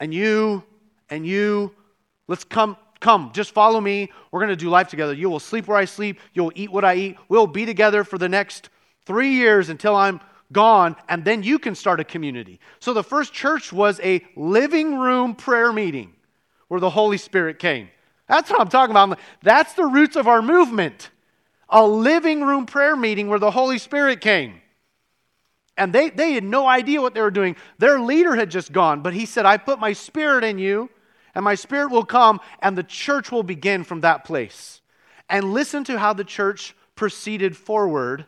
[0.00, 0.64] and you
[1.10, 1.72] and you,
[2.26, 2.76] let's come.
[3.02, 4.10] Come, just follow me.
[4.30, 5.12] We're going to do life together.
[5.12, 6.20] You will sleep where I sleep.
[6.34, 7.16] You'll eat what I eat.
[7.28, 8.70] We'll be together for the next
[9.06, 10.20] three years until I'm
[10.52, 12.60] gone, and then you can start a community.
[12.78, 16.12] So the first church was a living room prayer meeting
[16.68, 17.88] where the Holy Spirit came.
[18.28, 19.18] That's what I'm talking about.
[19.42, 21.10] That's the roots of our movement.
[21.70, 24.60] A living room prayer meeting where the Holy Spirit came.
[25.76, 27.56] And they, they had no idea what they were doing.
[27.78, 30.88] Their leader had just gone, but he said, I put my spirit in you,
[31.34, 34.80] and my spirit will come, and the church will begin from that place.
[35.28, 38.26] And listen to how the church proceeded forward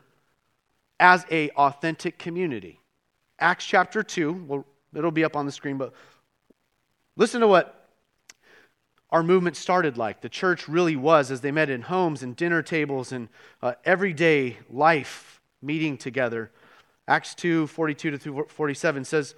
[0.99, 2.79] as a authentic community.
[3.39, 4.65] Acts chapter 2, well,
[4.95, 5.93] it'll be up on the screen, but
[7.17, 7.89] listen to what
[9.11, 10.21] our movement started like.
[10.21, 13.29] The church really was as they met in homes and dinner tables and
[13.61, 16.51] uh, everyday life meeting together.
[17.07, 19.35] Acts 2 42 to 47 says,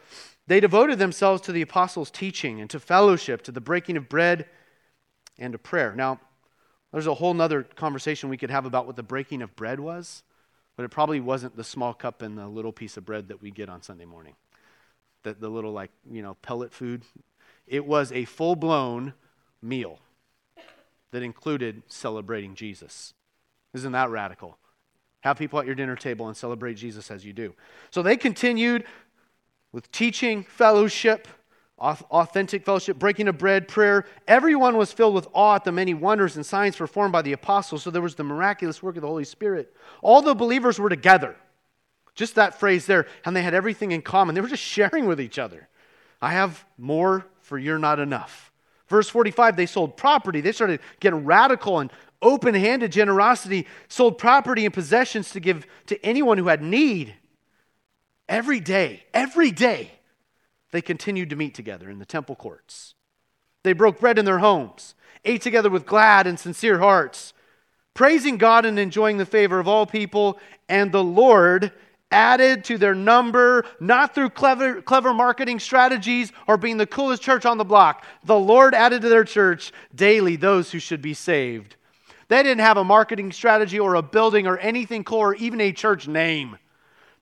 [0.47, 4.47] They devoted themselves to the apostles' teaching and to fellowship, to the breaking of bread,
[5.37, 5.93] and to prayer.
[5.93, 6.19] Now,
[6.91, 10.23] there's a whole other conversation we could have about what the breaking of bread was,
[10.75, 13.51] but it probably wasn't the small cup and the little piece of bread that we
[13.51, 14.35] get on Sunday morning.
[15.23, 17.03] The, the little, like, you know, pellet food.
[17.67, 19.13] It was a full blown
[19.61, 19.99] meal
[21.11, 23.13] that included celebrating Jesus.
[23.73, 24.57] Isn't that radical?
[25.21, 27.53] Have people at your dinner table and celebrate Jesus as you do.
[27.91, 28.85] So they continued
[29.71, 31.27] with teaching, fellowship,
[31.79, 34.05] authentic fellowship, breaking of bread, prayer.
[34.27, 37.83] Everyone was filled with awe at the many wonders and signs performed by the apostles.
[37.83, 39.75] So there was the miraculous work of the Holy Spirit.
[40.01, 41.35] All the believers were together.
[42.15, 43.05] Just that phrase there.
[43.25, 44.33] And they had everything in common.
[44.33, 45.67] They were just sharing with each other.
[46.19, 48.51] I have more, for you're not enough.
[48.87, 50.41] Verse 45, they sold property.
[50.41, 56.03] They started getting radical and open handed generosity, sold property and possessions to give to
[56.03, 57.13] anyone who had need.
[58.29, 59.91] Every day, every day,
[60.71, 62.93] they continued to meet together in the temple courts.
[63.63, 67.33] They broke bread in their homes, ate together with glad and sincere hearts,
[67.93, 70.39] praising God and enjoying the favor of all people.
[70.69, 71.71] And the Lord
[72.11, 77.45] added to their number, not through clever, clever marketing strategies or being the coolest church
[77.45, 78.05] on the block.
[78.23, 81.75] The Lord added to their church daily those who should be saved.
[82.29, 85.71] They didn't have a marketing strategy or a building or anything cool or even a
[85.71, 86.57] church name.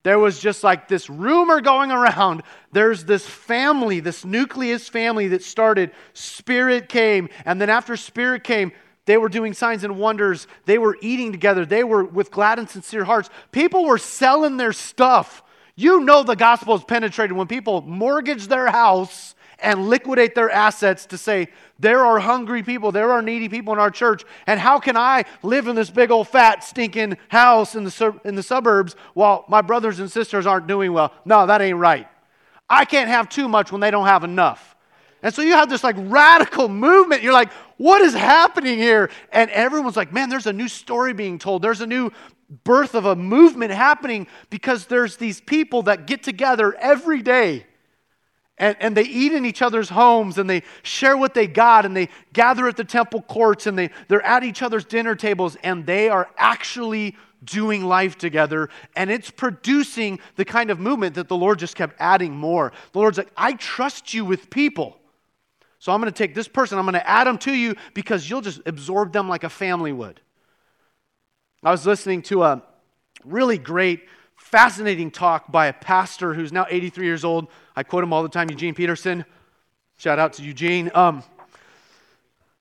[0.06, 2.44] There was just like this rumor going around.
[2.70, 5.90] There's this family, this nucleus family that started.
[6.12, 7.28] Spirit came.
[7.44, 8.70] And then after Spirit came,
[9.06, 10.46] they were doing signs and wonders.
[10.64, 11.66] They were eating together.
[11.66, 13.30] They were with glad and sincere hearts.
[13.50, 15.42] People were selling their stuff.
[15.74, 21.06] You know the gospel is penetrated when people mortgage their house and liquidate their assets
[21.06, 24.78] to say, there are hungry people, there are needy people in our church, and how
[24.78, 28.96] can I live in this big old fat stinking house in the, in the suburbs
[29.14, 31.12] while my brothers and sisters aren't doing well?
[31.24, 32.08] No, that ain't right.
[32.68, 34.74] I can't have too much when they don't have enough.
[35.22, 37.22] And so you have this like radical movement.
[37.22, 39.10] You're like, what is happening here?
[39.32, 41.62] And everyone's like, man, there's a new story being told.
[41.62, 42.10] There's a new
[42.64, 47.66] birth of a movement happening because there's these people that get together every day
[48.58, 51.96] and, and they eat in each other's homes and they share what they got and
[51.96, 55.84] they gather at the temple courts and they, they're at each other's dinner tables and
[55.84, 57.14] they are actually
[57.44, 61.94] doing life together and it's producing the kind of movement that the Lord just kept
[61.98, 62.72] adding more.
[62.92, 64.98] The Lord's like, I trust you with people.
[65.78, 68.28] So I'm going to take this person, I'm going to add them to you because
[68.28, 70.20] you'll just absorb them like a family would.
[71.62, 72.62] I was listening to a
[73.24, 74.04] really great,
[74.46, 77.48] fascinating talk by a pastor who's now 83 years old.
[77.74, 79.24] I quote him all the time, Eugene Peterson.
[79.96, 80.88] Shout out to Eugene.
[80.94, 81.24] Um,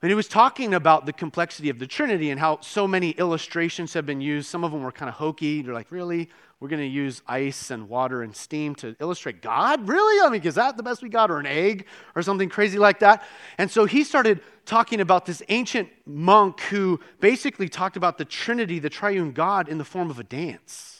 [0.01, 3.93] and he was talking about the complexity of the Trinity and how so many illustrations
[3.93, 4.47] have been used.
[4.47, 5.61] Some of them were kind of hokey.
[5.61, 6.27] They're like, really?
[6.59, 9.87] We're going to use ice and water and steam to illustrate God?
[9.87, 10.25] Really?
[10.25, 11.29] I mean, is that the best we got?
[11.29, 13.23] Or an egg or something crazy like that?
[13.59, 18.79] And so he started talking about this ancient monk who basically talked about the Trinity,
[18.79, 20.94] the triune God, in the form of a dance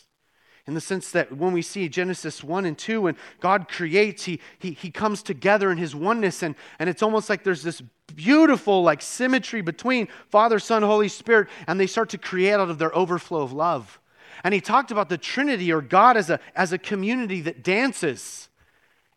[0.67, 4.39] in the sense that when we see Genesis 1 and 2, when God creates, he,
[4.58, 7.82] he, he comes together in his oneness, and, and it's almost like there's this
[8.15, 12.80] beautiful like symmetry between Father, Son, Holy Spirit, and they start to create out of
[12.80, 13.99] their overflow of love.
[14.43, 18.49] And he talked about the Trinity or God as a, as a community that dances.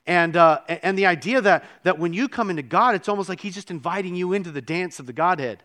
[0.07, 3.41] And, uh, and the idea that, that when you come into God, it's almost like
[3.41, 5.63] he's just inviting you into the dance of the Godhead.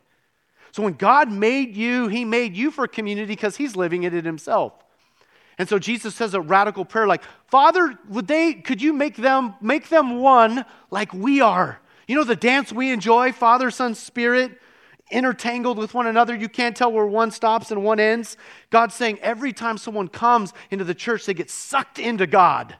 [0.71, 4.25] So when God made you, he made you for community because he's living it in
[4.25, 4.73] himself.
[5.57, 9.55] And so Jesus says a radical prayer like, Father, would they, could you make them,
[9.61, 11.79] make them one like we are?
[12.07, 14.59] You know the dance we enjoy, Father, Son, Spirit,
[15.11, 16.35] intertangled with one another.
[16.35, 18.35] You can't tell where one stops and one ends.
[18.69, 22.75] God's saying every time someone comes into the church, they get sucked into God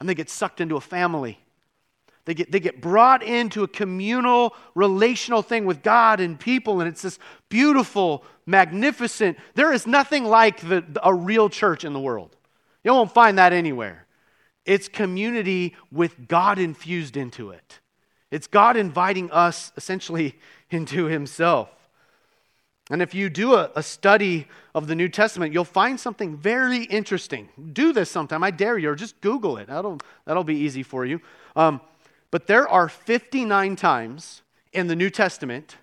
[0.00, 1.38] and they get sucked into a family.
[2.28, 6.86] They get, they get brought into a communal, relational thing with God and people, and
[6.86, 9.38] it's this beautiful, magnificent.
[9.54, 12.36] There is nothing like the, a real church in the world.
[12.84, 14.06] You won't find that anywhere.
[14.66, 17.80] It's community with God infused into it.
[18.30, 20.38] It's God inviting us essentially
[20.70, 21.70] into Himself.
[22.90, 26.84] And if you do a, a, study of the New Testament, you'll find something very
[26.84, 27.48] interesting.
[27.72, 28.44] Do this sometime.
[28.44, 29.68] I dare you, or just Google it.
[29.68, 31.22] That'll, that'll be easy for you.
[31.56, 31.80] Um,
[32.30, 35.76] but there are 59 times in the New Testament,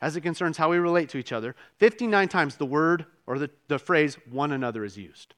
[0.00, 3.50] as it concerns how we relate to each other, 59 times the word or the,
[3.68, 5.34] the phrase one another is used.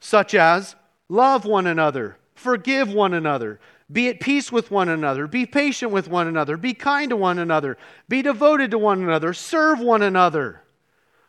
[0.00, 0.76] Such as
[1.08, 3.58] love one another, forgive one another,
[3.90, 7.38] be at peace with one another, be patient with one another, be kind to one
[7.38, 10.62] another, be devoted to one another, serve one another.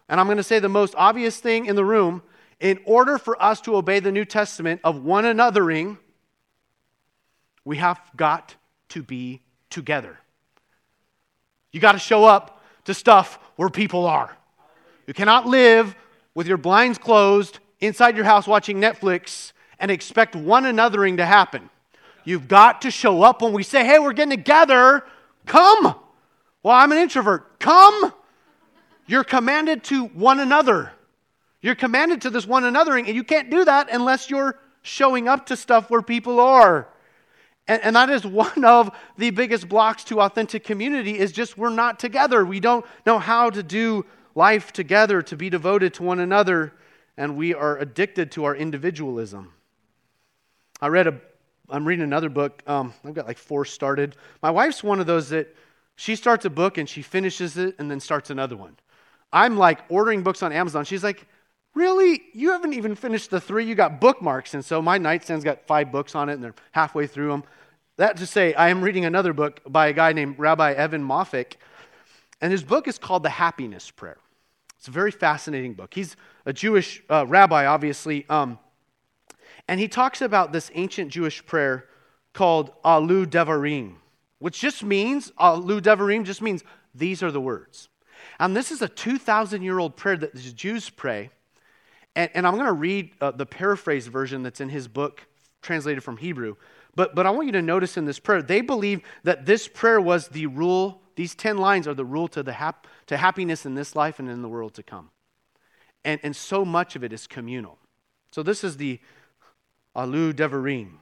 [0.10, 2.22] And I'm going to say the most obvious thing in the room
[2.60, 5.98] in order for us to obey the New Testament of one anothering,
[7.66, 8.56] we have got
[8.90, 10.18] to be together.
[11.72, 14.36] You got to show up to stuff where people are.
[15.06, 15.96] You cannot live
[16.34, 21.70] with your blinds closed inside your house watching Netflix and expect one anothering to happen.
[22.24, 25.04] You've got to show up when we say, hey, we're getting together.
[25.46, 25.96] Come.
[26.64, 27.60] Well, I'm an introvert.
[27.60, 28.14] Come.
[29.08, 30.92] You're commanded to one another.
[31.62, 35.48] You're commanded to this one anothering, and you can't do that unless you're showing up
[35.48, 36.88] to stuff where people are.
[37.70, 41.70] And, and that is one of the biggest blocks to authentic community is just we're
[41.70, 42.44] not together.
[42.44, 46.74] We don't know how to do life together, to be devoted to one another,
[47.16, 49.54] and we are addicted to our individualism.
[50.82, 51.22] I read a,
[51.70, 52.64] I'm reading another book.
[52.66, 54.16] Um, I've got like four started.
[54.42, 55.56] My wife's one of those that
[55.96, 58.78] she starts a book and she finishes it and then starts another one.
[59.32, 60.86] I'm like ordering books on Amazon.
[60.86, 61.28] She's like,
[61.76, 62.22] Really?
[62.34, 63.66] You haven't even finished the three?
[63.66, 64.54] You got bookmarks.
[64.54, 67.44] And so my nightstand's got five books on it and they're halfway through them.
[67.98, 71.54] that to say, I am reading another book by a guy named Rabbi Evan Moffic,
[72.42, 74.18] and his book is called The Happiness Prayer.
[74.78, 75.94] It's a very fascinating book.
[75.94, 76.16] He's
[76.46, 78.58] a Jewish uh, rabbi, obviously, um,
[79.68, 81.86] and he talks about this ancient Jewish prayer
[82.34, 83.96] called Eilu Devarim,
[84.40, 86.64] which just means, Eilu Devarim just means
[86.96, 87.90] these are the words.
[88.40, 91.30] And this is a 2,000 year old prayer that the Jews pray.
[92.20, 95.26] And, and I'm going to read uh, the paraphrase version that's in his book,
[95.62, 96.58] translated from Hebrew.
[96.94, 100.02] But, but I want you to notice in this prayer, they believe that this prayer
[100.02, 103.74] was the rule, these 10 lines are the rule to, the hap, to happiness in
[103.74, 105.12] this life and in the world to come.
[106.04, 107.78] And, and so much of it is communal.
[108.34, 109.00] So this is the
[109.96, 110.96] Eilu Devarim.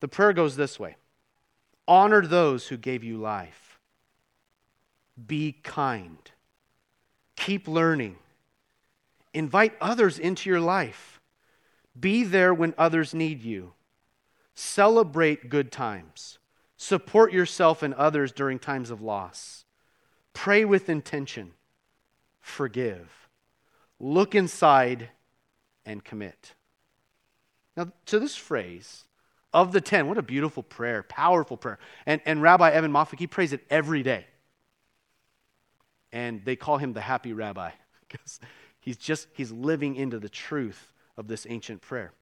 [0.00, 0.96] The prayer goes this way
[1.88, 3.78] Honor those who gave you life.
[5.26, 6.18] Be kind.
[7.36, 8.16] Keep learning.
[9.32, 11.20] Invite others into your life.
[11.98, 13.72] Be there when others need you.
[14.54, 16.38] Celebrate good times.
[16.76, 19.64] Support yourself and others during times of loss.
[20.32, 21.52] Pray with intention.
[22.40, 23.28] Forgive.
[23.98, 25.10] Look inside
[25.84, 26.54] and commit.
[27.76, 29.04] Now, to this phrase,
[29.52, 31.78] of the 10, what a beautiful prayer, powerful prayer.
[32.06, 34.26] And, and Rabbi Evan Moffic, he prays it every day.
[36.12, 37.70] And they call him the happy rabbi
[38.08, 38.40] because
[38.80, 42.12] he's just, he's living into the truth of this ancient prayer.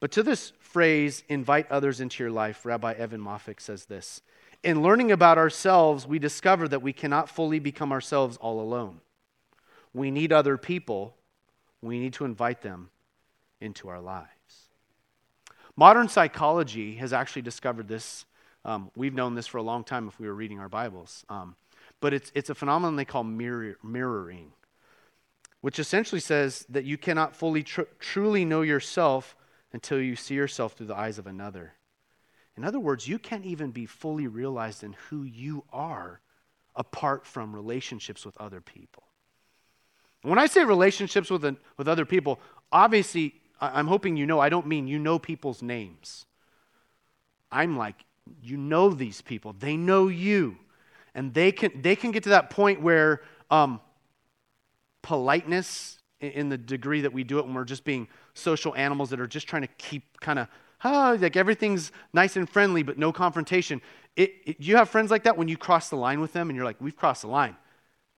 [0.00, 4.20] But to this phrase, invite others into your life, Rabbi Evan Moffic says this
[4.62, 9.00] In learning about ourselves, we discover that we cannot fully become ourselves all alone.
[9.94, 11.16] We need other people,
[11.80, 12.90] we need to invite them
[13.60, 14.28] into our lives.
[15.76, 18.24] Modern psychology has actually discovered this.
[18.64, 21.24] Um, we've known this for a long time if we were reading our Bibles.
[21.28, 21.54] Um,
[22.00, 24.52] but it's, it's a phenomenon they call mirror, mirroring,
[25.66, 29.34] which essentially says that you cannot fully tr- truly know yourself
[29.72, 31.72] until you see yourself through the eyes of another.
[32.56, 36.20] In other words, you can't even be fully realized in who you are
[36.76, 39.02] apart from relationships with other people.
[40.22, 42.38] When I say relationships with, an, with other people,
[42.70, 46.26] obviously I'm hoping you know, I don't mean you know people's names.
[47.50, 48.04] I'm like,
[48.40, 50.58] you know these people, they know you.
[51.12, 53.80] And they can, they can get to that point where um,
[55.06, 59.20] politeness, in the degree that we do it when we're just being social animals that
[59.20, 60.48] are just trying to keep kind of,
[61.22, 63.80] like everything's nice and friendly, but no confrontation.
[64.16, 66.56] It, it, you have friends like that when you cross the line with them and
[66.56, 67.56] you're like, we've crossed the line.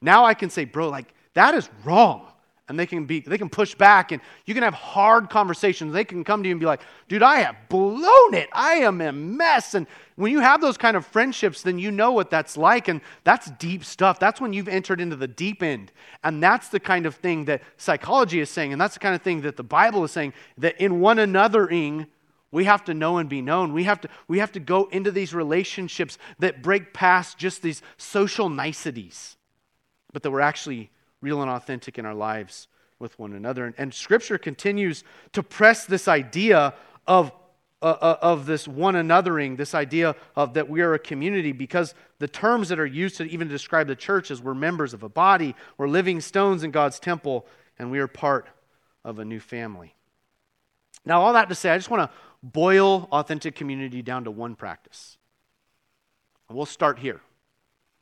[0.01, 2.32] Now I can say, bro, like, that is wrong
[2.69, 5.93] and they can be they can push back and you can have hard conversations.
[5.93, 8.49] They can come to you and be like dude i have blown it.
[8.53, 9.75] I am a mess.
[9.75, 13.01] And when you have those kind of friendships then you know what that's like and
[13.25, 14.19] that's deep stuff.
[14.19, 15.93] That's when you've entered into the deep end.
[16.23, 19.23] And that's the kind of thing that psychology is saying and that's the kind of
[19.23, 22.07] thing that the bible is saying that in one anothering
[22.51, 23.75] we have to know and be known.
[23.75, 27.83] We have to we have to go into these relationships that break past just these
[27.97, 29.37] social niceties
[30.12, 30.91] but that we're actually
[31.21, 33.64] real and authentic in our lives with one another.
[33.66, 36.75] And, and Scripture continues to press this idea
[37.07, 37.33] of,
[37.81, 41.95] uh, uh, of this one anothering, this idea of that we are a community, because
[42.19, 45.09] the terms that are used to even describe the church is we're members of a
[45.09, 47.47] body, we're living stones in God's temple,
[47.79, 48.49] and we are part
[49.05, 49.95] of a new family.
[51.05, 54.55] Now, all that to say, I just want to boil authentic community down to one
[54.55, 55.16] practice.
[56.49, 57.21] And we'll start here.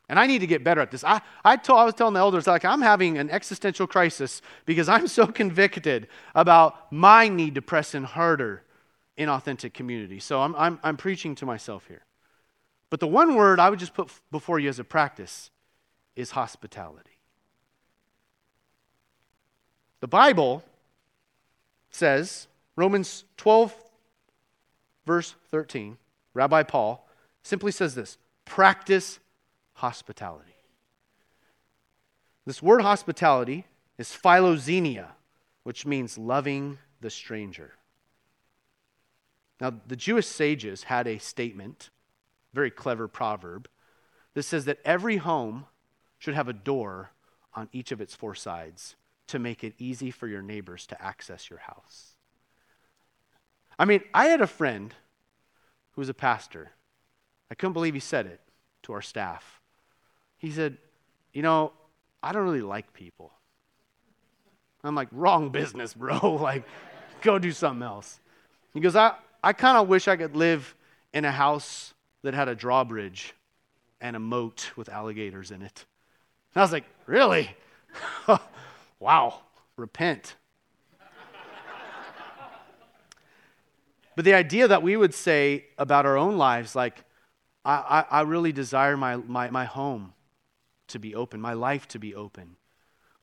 [0.08, 1.02] And I need to get better at this.
[1.02, 4.88] I, I, told, I was telling the elders, like, I'm having an existential crisis because
[4.88, 8.62] I'm so convicted about my need to press in harder
[9.16, 10.20] in authentic community.
[10.20, 12.04] So I'm, I'm, I'm preaching to myself here.
[12.90, 15.50] But the one word I would just put before you as a practice
[16.14, 17.10] is hospitality.
[20.00, 20.62] The Bible
[21.90, 22.46] says,
[22.76, 23.74] Romans 12,
[25.04, 25.96] verse 13,
[26.34, 27.08] Rabbi Paul
[27.42, 29.18] simply says this practice
[29.76, 30.56] hospitality.
[32.44, 33.66] This word hospitality
[33.98, 35.08] is philoxenia,
[35.64, 37.72] which means loving the stranger.
[39.60, 41.90] Now, the Jewish sages had a statement,
[42.52, 43.68] very clever proverb,
[44.34, 45.66] that says that every home
[46.18, 47.10] should have a door
[47.54, 48.96] on each of its four sides
[49.28, 52.16] to make it easy for your neighbors to access your house.
[53.78, 54.94] I mean, I had a friend
[55.92, 56.72] who was a pastor.
[57.50, 58.40] I couldn't believe he said it
[58.84, 59.60] to our staff.
[60.38, 60.78] He said,
[61.32, 61.72] You know,
[62.22, 63.32] I don't really like people.
[64.84, 66.34] I'm like, Wrong business, bro.
[66.40, 66.64] like,
[67.22, 68.20] go do something else.
[68.74, 70.74] He goes, I, I kind of wish I could live
[71.12, 73.34] in a house that had a drawbridge
[74.00, 75.84] and a moat with alligators in it.
[76.54, 77.50] And I was like, Really?
[79.00, 79.40] wow,
[79.76, 80.34] repent.
[84.14, 87.04] But the idea that we would say about our own lives, like,
[87.66, 90.14] I, I, I really desire my, my, my home
[90.88, 92.56] to be open, my life to be open.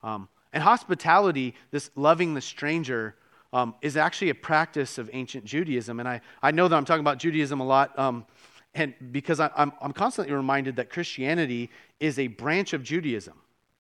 [0.01, 3.15] Um, and hospitality, this loving the stranger,
[3.53, 5.99] um, is actually a practice of ancient Judaism.
[5.99, 8.25] And I, I know that I'm talking about Judaism a lot, um,
[8.73, 13.35] and because I, I'm, I'm constantly reminded that Christianity is a branch of Judaism.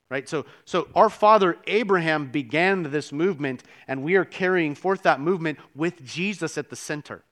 [0.09, 0.29] Right?
[0.29, 5.57] So, so our father Abraham began this movement, and we are carrying forth that movement
[5.73, 7.23] with Jesus at the center.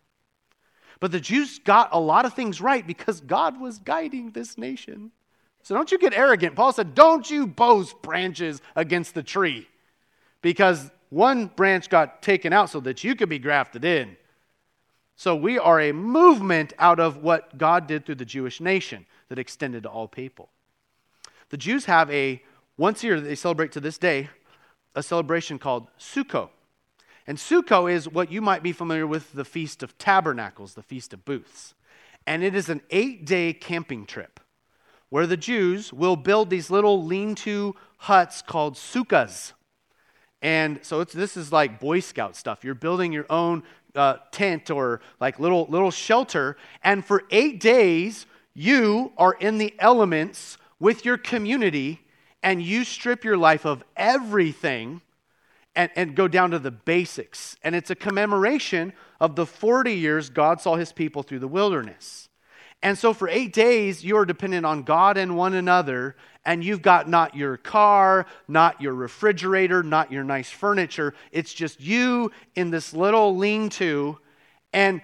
[0.99, 5.11] But the Jews got a lot of things right because God was guiding this nation.
[5.63, 6.55] So don't you get arrogant.
[6.55, 9.67] Paul said, Don't you boast branches against the tree
[10.41, 14.17] because one branch got taken out so that you could be grafted in.
[15.15, 19.37] So we are a movement out of what God did through the Jewish nation that
[19.37, 20.49] extended to all people.
[21.49, 22.41] The Jews have a,
[22.77, 24.29] once a year, they celebrate to this day,
[24.95, 26.49] a celebration called Sukkot.
[27.27, 31.13] And Sukkot is what you might be familiar with the Feast of Tabernacles, the Feast
[31.13, 31.75] of Booths.
[32.25, 34.40] And it is an eight day camping trip
[35.11, 39.51] where the Jews will build these little lean to huts called sukkahs.
[40.41, 42.63] And so this is like Boy Scout stuff.
[42.63, 46.55] You're building your own uh, tent or like little, little shelter.
[46.81, 51.99] And for eight days, you are in the elements with your community
[52.41, 55.01] and you strip your life of everything
[55.75, 57.57] and, and go down to the basics.
[57.63, 62.29] And it's a commemoration of the 40 years God saw his people through the wilderness.
[62.83, 66.15] And so for eight days, you're dependent on God and one another,
[66.45, 71.13] and you've got not your car, not your refrigerator, not your nice furniture.
[71.31, 74.17] It's just you in this little lean to.
[74.73, 75.01] And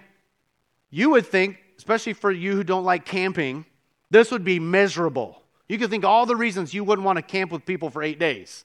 [0.90, 3.64] you would think, especially for you who don't like camping,
[4.10, 5.40] this would be miserable.
[5.68, 8.18] You could think all the reasons you wouldn't want to camp with people for eight
[8.18, 8.64] days.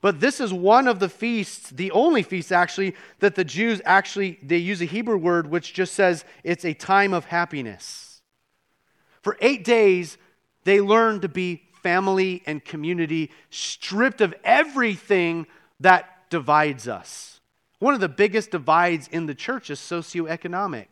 [0.00, 4.38] But this is one of the feasts, the only feast actually, that the Jews actually,
[4.42, 8.09] they use a Hebrew word which just says it's a time of happiness.
[9.22, 10.18] For eight days,
[10.64, 15.46] they learned to be family and community, stripped of everything
[15.80, 17.40] that divides us.
[17.78, 20.86] One of the biggest divides in the church is socioeconomic.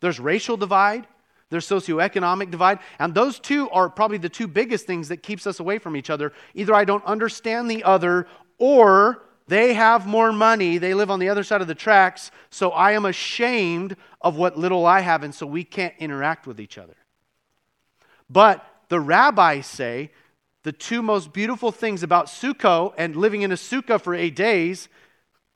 [0.00, 1.06] There's racial divide,
[1.50, 5.60] there's socioeconomic divide, and those two are probably the two biggest things that keeps us
[5.60, 6.32] away from each other.
[6.54, 8.26] Either I don't understand the other,
[8.58, 12.70] or they have more money, they live on the other side of the tracks, so
[12.70, 16.78] I am ashamed of what little I have, and so we can't interact with each
[16.78, 16.94] other.
[18.28, 20.10] But the rabbis say
[20.62, 24.88] the two most beautiful things about Sukkot and living in a sukkah for eight days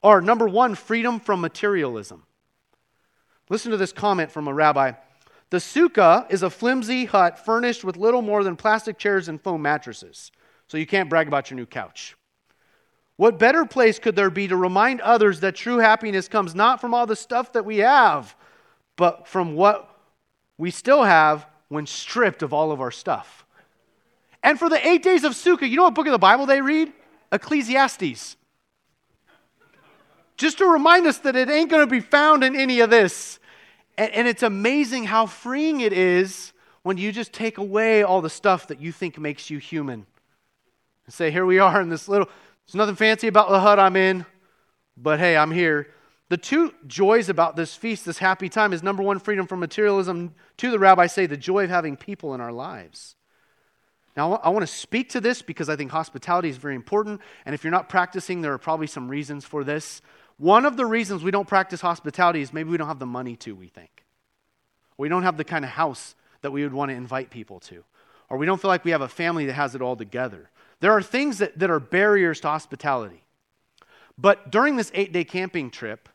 [0.02, 2.24] are number one, freedom from materialism.
[3.50, 4.92] Listen to this comment from a rabbi.
[5.50, 9.62] The sukkah is a flimsy hut furnished with little more than plastic chairs and foam
[9.62, 10.30] mattresses,
[10.66, 12.16] so you can't brag about your new couch.
[13.16, 16.94] What better place could there be to remind others that true happiness comes not from
[16.94, 18.36] all the stuff that we have,
[18.96, 19.90] but from what
[20.58, 23.44] we still have when stripped of all of our stuff.
[24.42, 26.60] And for the eight days of Sukkah, you know what book of the Bible they
[26.60, 26.92] read?
[27.32, 28.36] Ecclesiastes.
[30.36, 33.40] Just to remind us that it ain't going to be found in any of this.
[33.96, 36.52] And, and it's amazing how freeing it is
[36.82, 40.06] when you just take away all the stuff that you think makes you human.
[41.04, 42.28] And say, here we are in this little,
[42.66, 44.24] there's nothing fancy about the hut I'm in,
[44.96, 45.88] but hey, I'm here.
[46.28, 50.34] The two joys about this feast, this happy time, is number one, freedom from materialism.
[50.56, 53.16] Two, the rabbis say, the joy of having people in our lives.
[54.14, 57.20] Now, I want to speak to this because I think hospitality is very important.
[57.46, 60.02] And if you're not practicing, there are probably some reasons for this.
[60.36, 63.36] One of the reasons we don't practice hospitality is maybe we don't have the money
[63.36, 64.04] to, we think.
[64.98, 67.84] We don't have the kind of house that we would want to invite people to.
[68.28, 70.50] Or we don't feel like we have a family that has it all together.
[70.80, 73.24] There are things that, that are barriers to hospitality.
[74.18, 76.08] But during this eight day camping trip,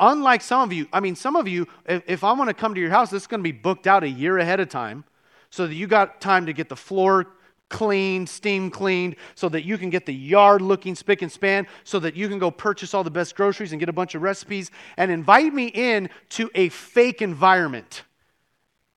[0.00, 2.74] Unlike some of you, I mean, some of you, if, if I want to come
[2.74, 5.04] to your house, this is going to be booked out a year ahead of time
[5.50, 7.26] so that you got time to get the floor
[7.68, 11.98] cleaned, steam cleaned, so that you can get the yard looking spick and span, so
[11.98, 14.70] that you can go purchase all the best groceries and get a bunch of recipes
[14.96, 18.04] and invite me in to a fake environment.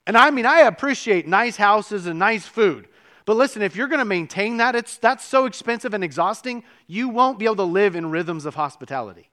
[0.07, 2.87] And I mean, I appreciate nice houses and nice food.
[3.25, 7.09] But listen, if you're going to maintain that, it's, that's so expensive and exhausting, you
[7.09, 9.30] won't be able to live in rhythms of hospitality.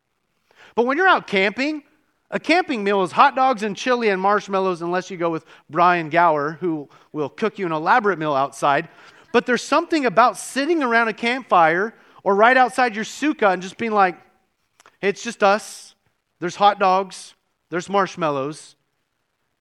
[0.78, 1.82] But when you're out camping,
[2.30, 6.08] a camping meal is hot dogs and chili and marshmallows, unless you go with Brian
[6.08, 8.88] Gower, who will cook you an elaborate meal outside.
[9.32, 13.76] But there's something about sitting around a campfire or right outside your sukkah and just
[13.76, 14.20] being like,
[15.00, 15.96] hey, it's just us.
[16.38, 17.34] There's hot dogs,
[17.70, 18.76] there's marshmallows,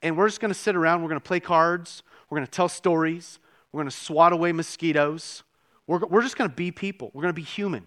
[0.04, 1.02] and we're just going to sit around.
[1.02, 3.40] We're going to play cards, we're going to tell stories,
[3.72, 5.42] we're going to swat away mosquitoes.
[5.88, 7.86] We're, we're just going to be people, we're going to be human.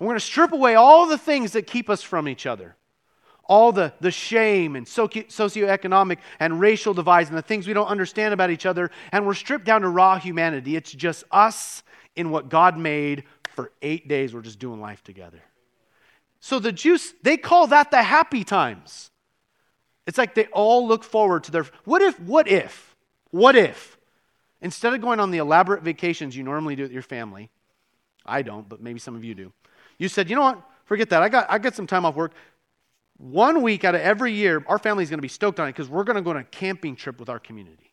[0.00, 2.76] We're going to strip away all the things that keep us from each other.
[3.50, 8.32] all the, the shame and socioeconomic and racial divides and the things we don't understand
[8.32, 10.76] about each other, and we're stripped down to raw humanity.
[10.76, 11.82] It's just us
[12.14, 13.24] in what God made
[13.56, 14.32] for eight days.
[14.32, 15.40] We're just doing life together.
[16.38, 19.10] So the Jews, they call that the happy times.
[20.06, 21.66] It's like they all look forward to their.
[21.84, 22.94] What if, what if,
[23.32, 23.98] what if,
[24.60, 27.50] instead of going on the elaborate vacations you normally do with your family,
[28.24, 29.52] I don't, but maybe some of you do,
[30.00, 31.22] you said, you know what, forget that.
[31.22, 32.32] I got, I got some time off work
[33.20, 35.72] one week out of every year, our family is going to be stoked on it
[35.72, 37.92] because we're going to go on a camping trip with our community.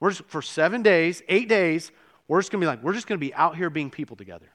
[0.00, 1.92] We're just, for seven days, eight days,
[2.26, 4.16] we're just going to be like, we're just going to be out here being people
[4.16, 4.48] together.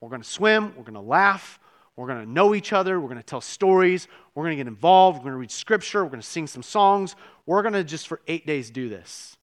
[0.00, 1.60] We're going to swim, we're going to laugh,
[1.94, 4.66] we're going to know each other, we're going to tell stories, we're going to get
[4.66, 7.14] involved, we're going to read scripture, we're going to sing some songs.
[7.46, 9.36] We're going to just for eight days do this.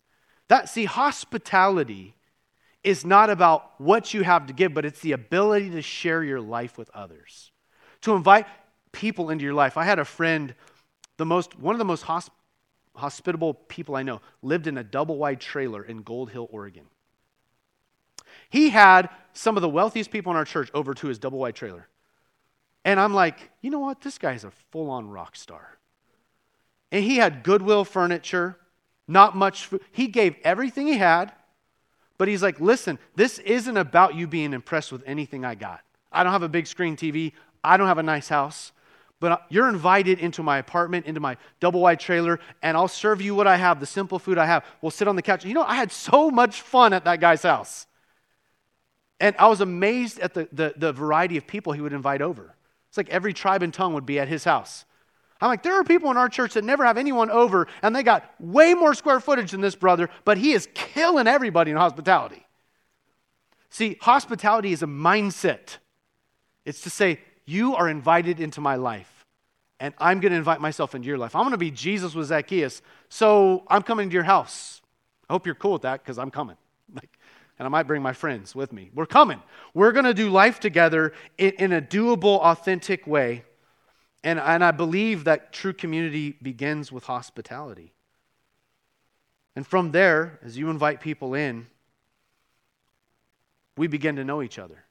[0.50, 2.16] That, see, hospitality
[2.84, 6.42] is not about what you have to give, but it's the ability to share your
[6.42, 7.52] life with others.
[8.02, 8.48] To invite,
[8.92, 9.78] people into your life.
[9.78, 10.56] I had a friend,
[11.18, 12.32] the most, one of the most hosp-
[12.96, 16.86] hospitable people I know, lived in a double wide trailer in Gold Hill, Oregon.
[18.50, 21.56] He had some of the wealthiest people in our church over to his double wide
[21.56, 21.88] trailer.
[22.84, 24.02] And I'm like, you know what?
[24.02, 25.78] This guy's a full on rock star.
[26.92, 28.58] And he had Goodwill furniture,
[29.08, 29.82] not much food.
[29.92, 31.32] He gave everything he had,
[32.22, 35.82] but he's like, listen, this isn't about you being impressed with anything I got.
[36.12, 37.32] I don't have a big screen TV.
[37.64, 38.74] I don't have a nice house
[39.22, 43.36] but you're invited into my apartment, into my double wide trailer, and I'll serve you
[43.36, 44.66] what I have, the simple food I have.
[44.82, 45.46] We'll sit on the couch.
[45.46, 47.86] You know, I had so much fun at that guy's house.
[49.20, 52.56] And I was amazed at the, the, the variety of people he would invite over.
[52.90, 54.86] It's like every tribe and tongue would be at his house.
[55.42, 58.04] I'm like, there are people in our church that never have anyone over, and they
[58.04, 62.46] got way more square footage than this brother, but he is killing everybody in hospitality.
[63.72, 65.78] See, hospitality is a mindset.
[66.64, 69.26] It's to say, you are invited into my life,
[69.80, 71.36] and I'm going to invite myself into your life.
[71.36, 74.82] I'm going to be Jesus with Zacchaeus, so I'm coming to your house.
[75.28, 76.58] I hope you're cool with that because I'm coming.
[76.94, 77.18] Like,
[77.58, 78.90] and I might bring my friends with me.
[78.94, 79.40] We're coming.
[79.74, 83.44] We're going to do life together in, in a doable, authentic way.
[84.24, 87.94] And, and I believe that true community begins with hospitality.
[89.56, 91.68] And from there, as you invite people in,
[93.78, 94.86] we begin to know each other.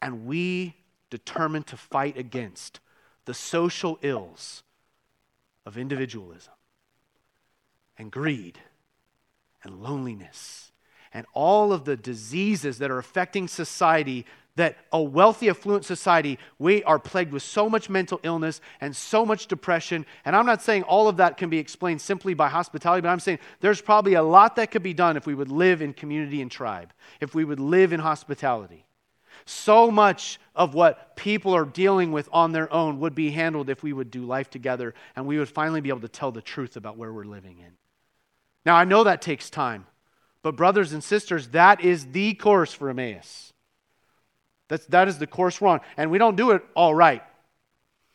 [0.00, 0.76] And we
[1.10, 2.80] determine to fight against
[3.24, 4.62] the social ills
[5.66, 6.54] of individualism
[7.98, 8.58] and greed
[9.62, 10.72] and loneliness
[11.12, 14.24] and all of the diseases that are affecting society
[14.56, 19.24] that a wealthy affluent society we are plagued with so much mental illness and so
[19.24, 23.00] much depression and i'm not saying all of that can be explained simply by hospitality
[23.00, 25.80] but i'm saying there's probably a lot that could be done if we would live
[25.82, 28.84] in community and tribe if we would live in hospitality
[29.44, 33.82] so much of what people are dealing with on their own would be handled if
[33.82, 36.76] we would do life together and we would finally be able to tell the truth
[36.76, 37.72] about where we're living in.
[38.64, 39.86] Now, I know that takes time,
[40.42, 43.51] but brothers and sisters, that is the course for Emmaus.
[44.72, 45.82] That's, that is the course we're on.
[45.98, 47.22] And we don't do it all right.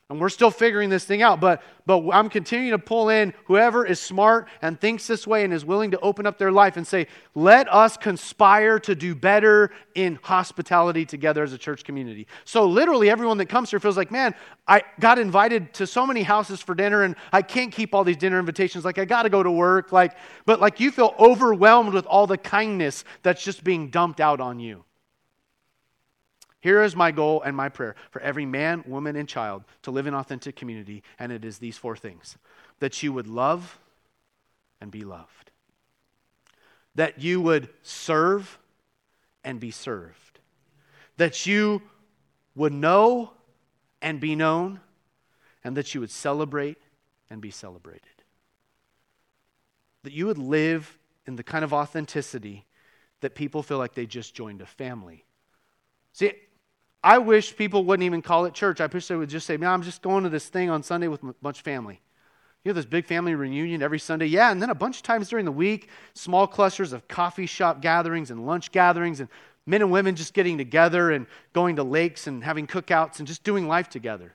[0.09, 3.85] And we're still figuring this thing out, but, but I'm continuing to pull in whoever
[3.85, 6.87] is smart and thinks this way and is willing to open up their life and
[6.87, 7.05] say,
[7.35, 12.25] let us conspire to do better in hospitality together as a church community.
[12.43, 14.33] So, literally, everyone that comes here feels like, man,
[14.67, 18.17] I got invited to so many houses for dinner and I can't keep all these
[18.17, 18.83] dinner invitations.
[18.83, 19.91] Like, I got to go to work.
[19.91, 24.39] Like, but like you feel overwhelmed with all the kindness that's just being dumped out
[24.41, 24.85] on you.
[26.59, 30.07] Here is my goal and my prayer for every man, woman, and child to live
[30.07, 32.37] in authentic community, and it is these four things
[32.79, 33.79] that you would love
[34.81, 35.51] and be loved,
[36.95, 38.57] that you would serve
[39.43, 40.39] and be served,
[41.17, 41.81] that you
[42.55, 43.31] would know
[44.01, 44.79] and be known,
[45.63, 46.77] and that you would celebrate
[47.29, 48.03] and be celebrated.
[50.03, 52.65] That you would live in the kind of authenticity
[53.21, 55.25] that people feel like they just joined a family.
[56.13, 56.33] See,
[57.03, 58.81] I wish people wouldn't even call it church.
[58.81, 61.07] I wish they would just say, man, I'm just going to this thing on Sunday
[61.07, 62.01] with a bunch of family.
[62.63, 64.25] You know, this big family reunion every Sunday.
[64.25, 67.81] Yeah, and then a bunch of times during the week, small clusters of coffee shop
[67.81, 69.29] gatherings and lunch gatherings, and
[69.65, 73.43] men and women just getting together and going to lakes and having cookouts and just
[73.43, 74.33] doing life together.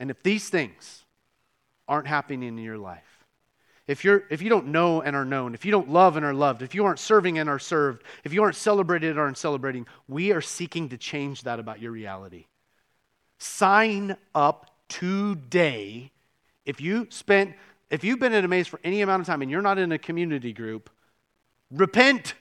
[0.00, 1.04] And if these things
[1.86, 3.19] aren't happening in your life,
[3.90, 6.32] if, you're, if you don't know and are known, if you don't love and are
[6.32, 9.84] loved, if you aren't serving and are served, if you aren't celebrated and aren't celebrating,
[10.06, 12.46] we are seeking to change that about your reality.
[13.38, 16.12] Sign up today.
[16.64, 17.54] If you spent,
[17.90, 19.98] if you've been in Emmaus for any amount of time and you're not in a
[19.98, 20.88] community group,
[21.72, 22.34] repent,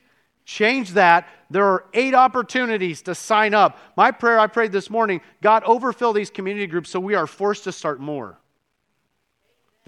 [0.45, 1.27] Change that.
[1.51, 3.77] There are eight opportunities to sign up.
[3.95, 7.65] My prayer I prayed this morning God, overfill these community groups so we are forced
[7.65, 8.39] to start more.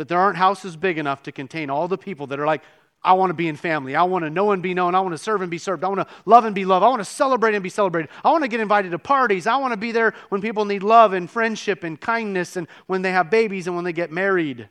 [0.02, 2.64] That there aren't houses big enough to contain all the people that are like,
[3.04, 3.95] I want to be in family.
[3.95, 4.95] I want to know and be known.
[4.95, 5.84] I want to serve and be served.
[5.84, 6.84] I want to love and be loved.
[6.84, 8.10] I want to celebrate and be celebrated.
[8.24, 9.45] I want to get invited to parties.
[9.45, 13.04] I want to be there when people need love and friendship and kindness and when
[13.04, 14.68] they have babies and when they get married.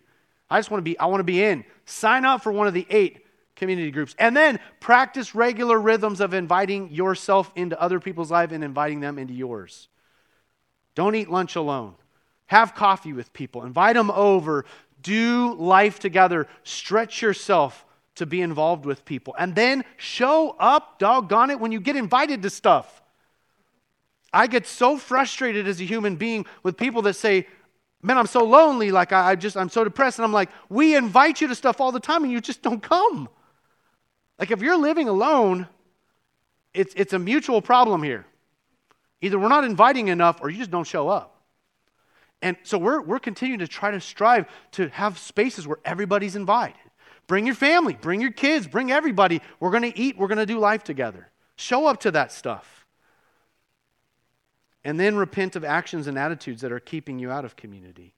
[0.51, 1.65] I just want to be I want to be in.
[1.85, 3.25] Sign up for one of the 8
[3.55, 4.17] community groups.
[4.19, 9.17] And then practice regular rhythms of inviting yourself into other people's life and inviting them
[9.17, 9.87] into yours.
[10.97, 11.95] Don't eat lunch alone.
[12.47, 13.63] Have coffee with people.
[13.63, 14.65] Invite them over.
[15.03, 16.47] Do life together.
[16.63, 17.85] Stretch yourself
[18.17, 19.35] to be involved with people.
[19.39, 23.03] And then show up, doggone it, when you get invited to stuff.
[24.33, 27.47] I get so frustrated as a human being with people that say,
[28.03, 30.19] Man, I'm so lonely, like I, I just, I'm so depressed.
[30.19, 32.83] And I'm like, we invite you to stuff all the time and you just don't
[32.83, 33.29] come.
[34.39, 35.69] Like if you're living alone,
[36.73, 38.25] it's, it's a mutual problem here.
[39.21, 41.30] Either we're not inviting enough or you just don't show up.
[42.43, 46.77] And so we're, we're continuing to try to strive to have spaces where everybody's invited.
[47.27, 49.41] Bring your family, bring your kids, bring everybody.
[49.61, 51.29] We're going to eat, we're going to do life together.
[51.57, 52.87] Show up to that stuff.
[54.83, 58.15] And then repent of actions and attitudes that are keeping you out of community.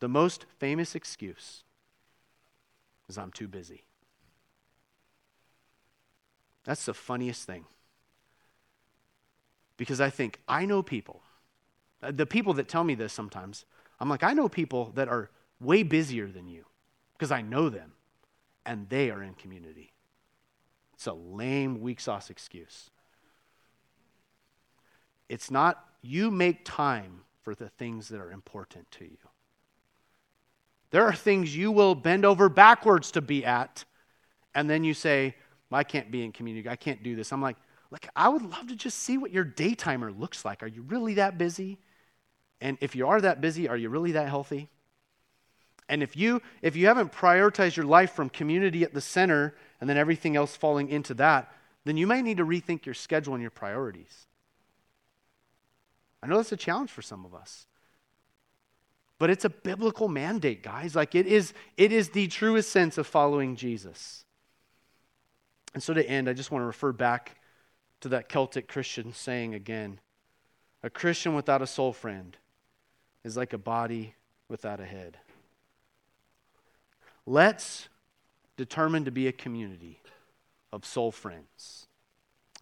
[0.00, 1.64] The most famous excuse
[3.08, 3.84] is I'm too busy.
[6.64, 7.64] That's the funniest thing.
[9.78, 11.22] Because I think, I know people,
[12.02, 13.64] Uh, the people that tell me this sometimes,
[14.00, 15.30] I'm like, I know people that are
[15.60, 16.64] way busier than you
[17.14, 17.92] because I know them
[18.64, 19.92] and they are in community.
[20.94, 22.90] It's a lame, weak sauce excuse.
[25.28, 29.18] It's not, you make time for the things that are important to you.
[30.90, 33.84] There are things you will bend over backwards to be at,
[34.54, 35.34] and then you say,
[35.70, 36.68] I can't be in community.
[36.68, 37.32] I can't do this.
[37.32, 37.56] I'm like,
[37.90, 40.62] like, I would love to just see what your daytimer looks like.
[40.62, 41.78] Are you really that busy?
[42.60, 44.68] And if you are that busy, are you really that healthy?
[45.88, 49.88] And if you if you haven't prioritized your life from community at the center and
[49.88, 51.52] then everything else falling into that,
[51.84, 54.26] then you may need to rethink your schedule and your priorities.
[56.22, 57.66] I know that's a challenge for some of us.
[59.18, 60.94] But it's a biblical mandate, guys.
[60.94, 64.24] Like it is it is the truest sense of following Jesus.
[65.74, 67.36] And so, to end, I just want to refer back
[68.00, 70.00] to that Celtic Christian saying again
[70.82, 72.36] a Christian without a soul friend
[73.28, 74.14] is like a body
[74.48, 75.18] without a head.
[77.26, 77.88] Let's
[78.56, 80.00] determine to be a community
[80.72, 81.86] of soul friends.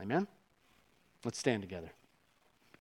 [0.03, 0.27] Amen?
[1.25, 1.91] Let's stand together.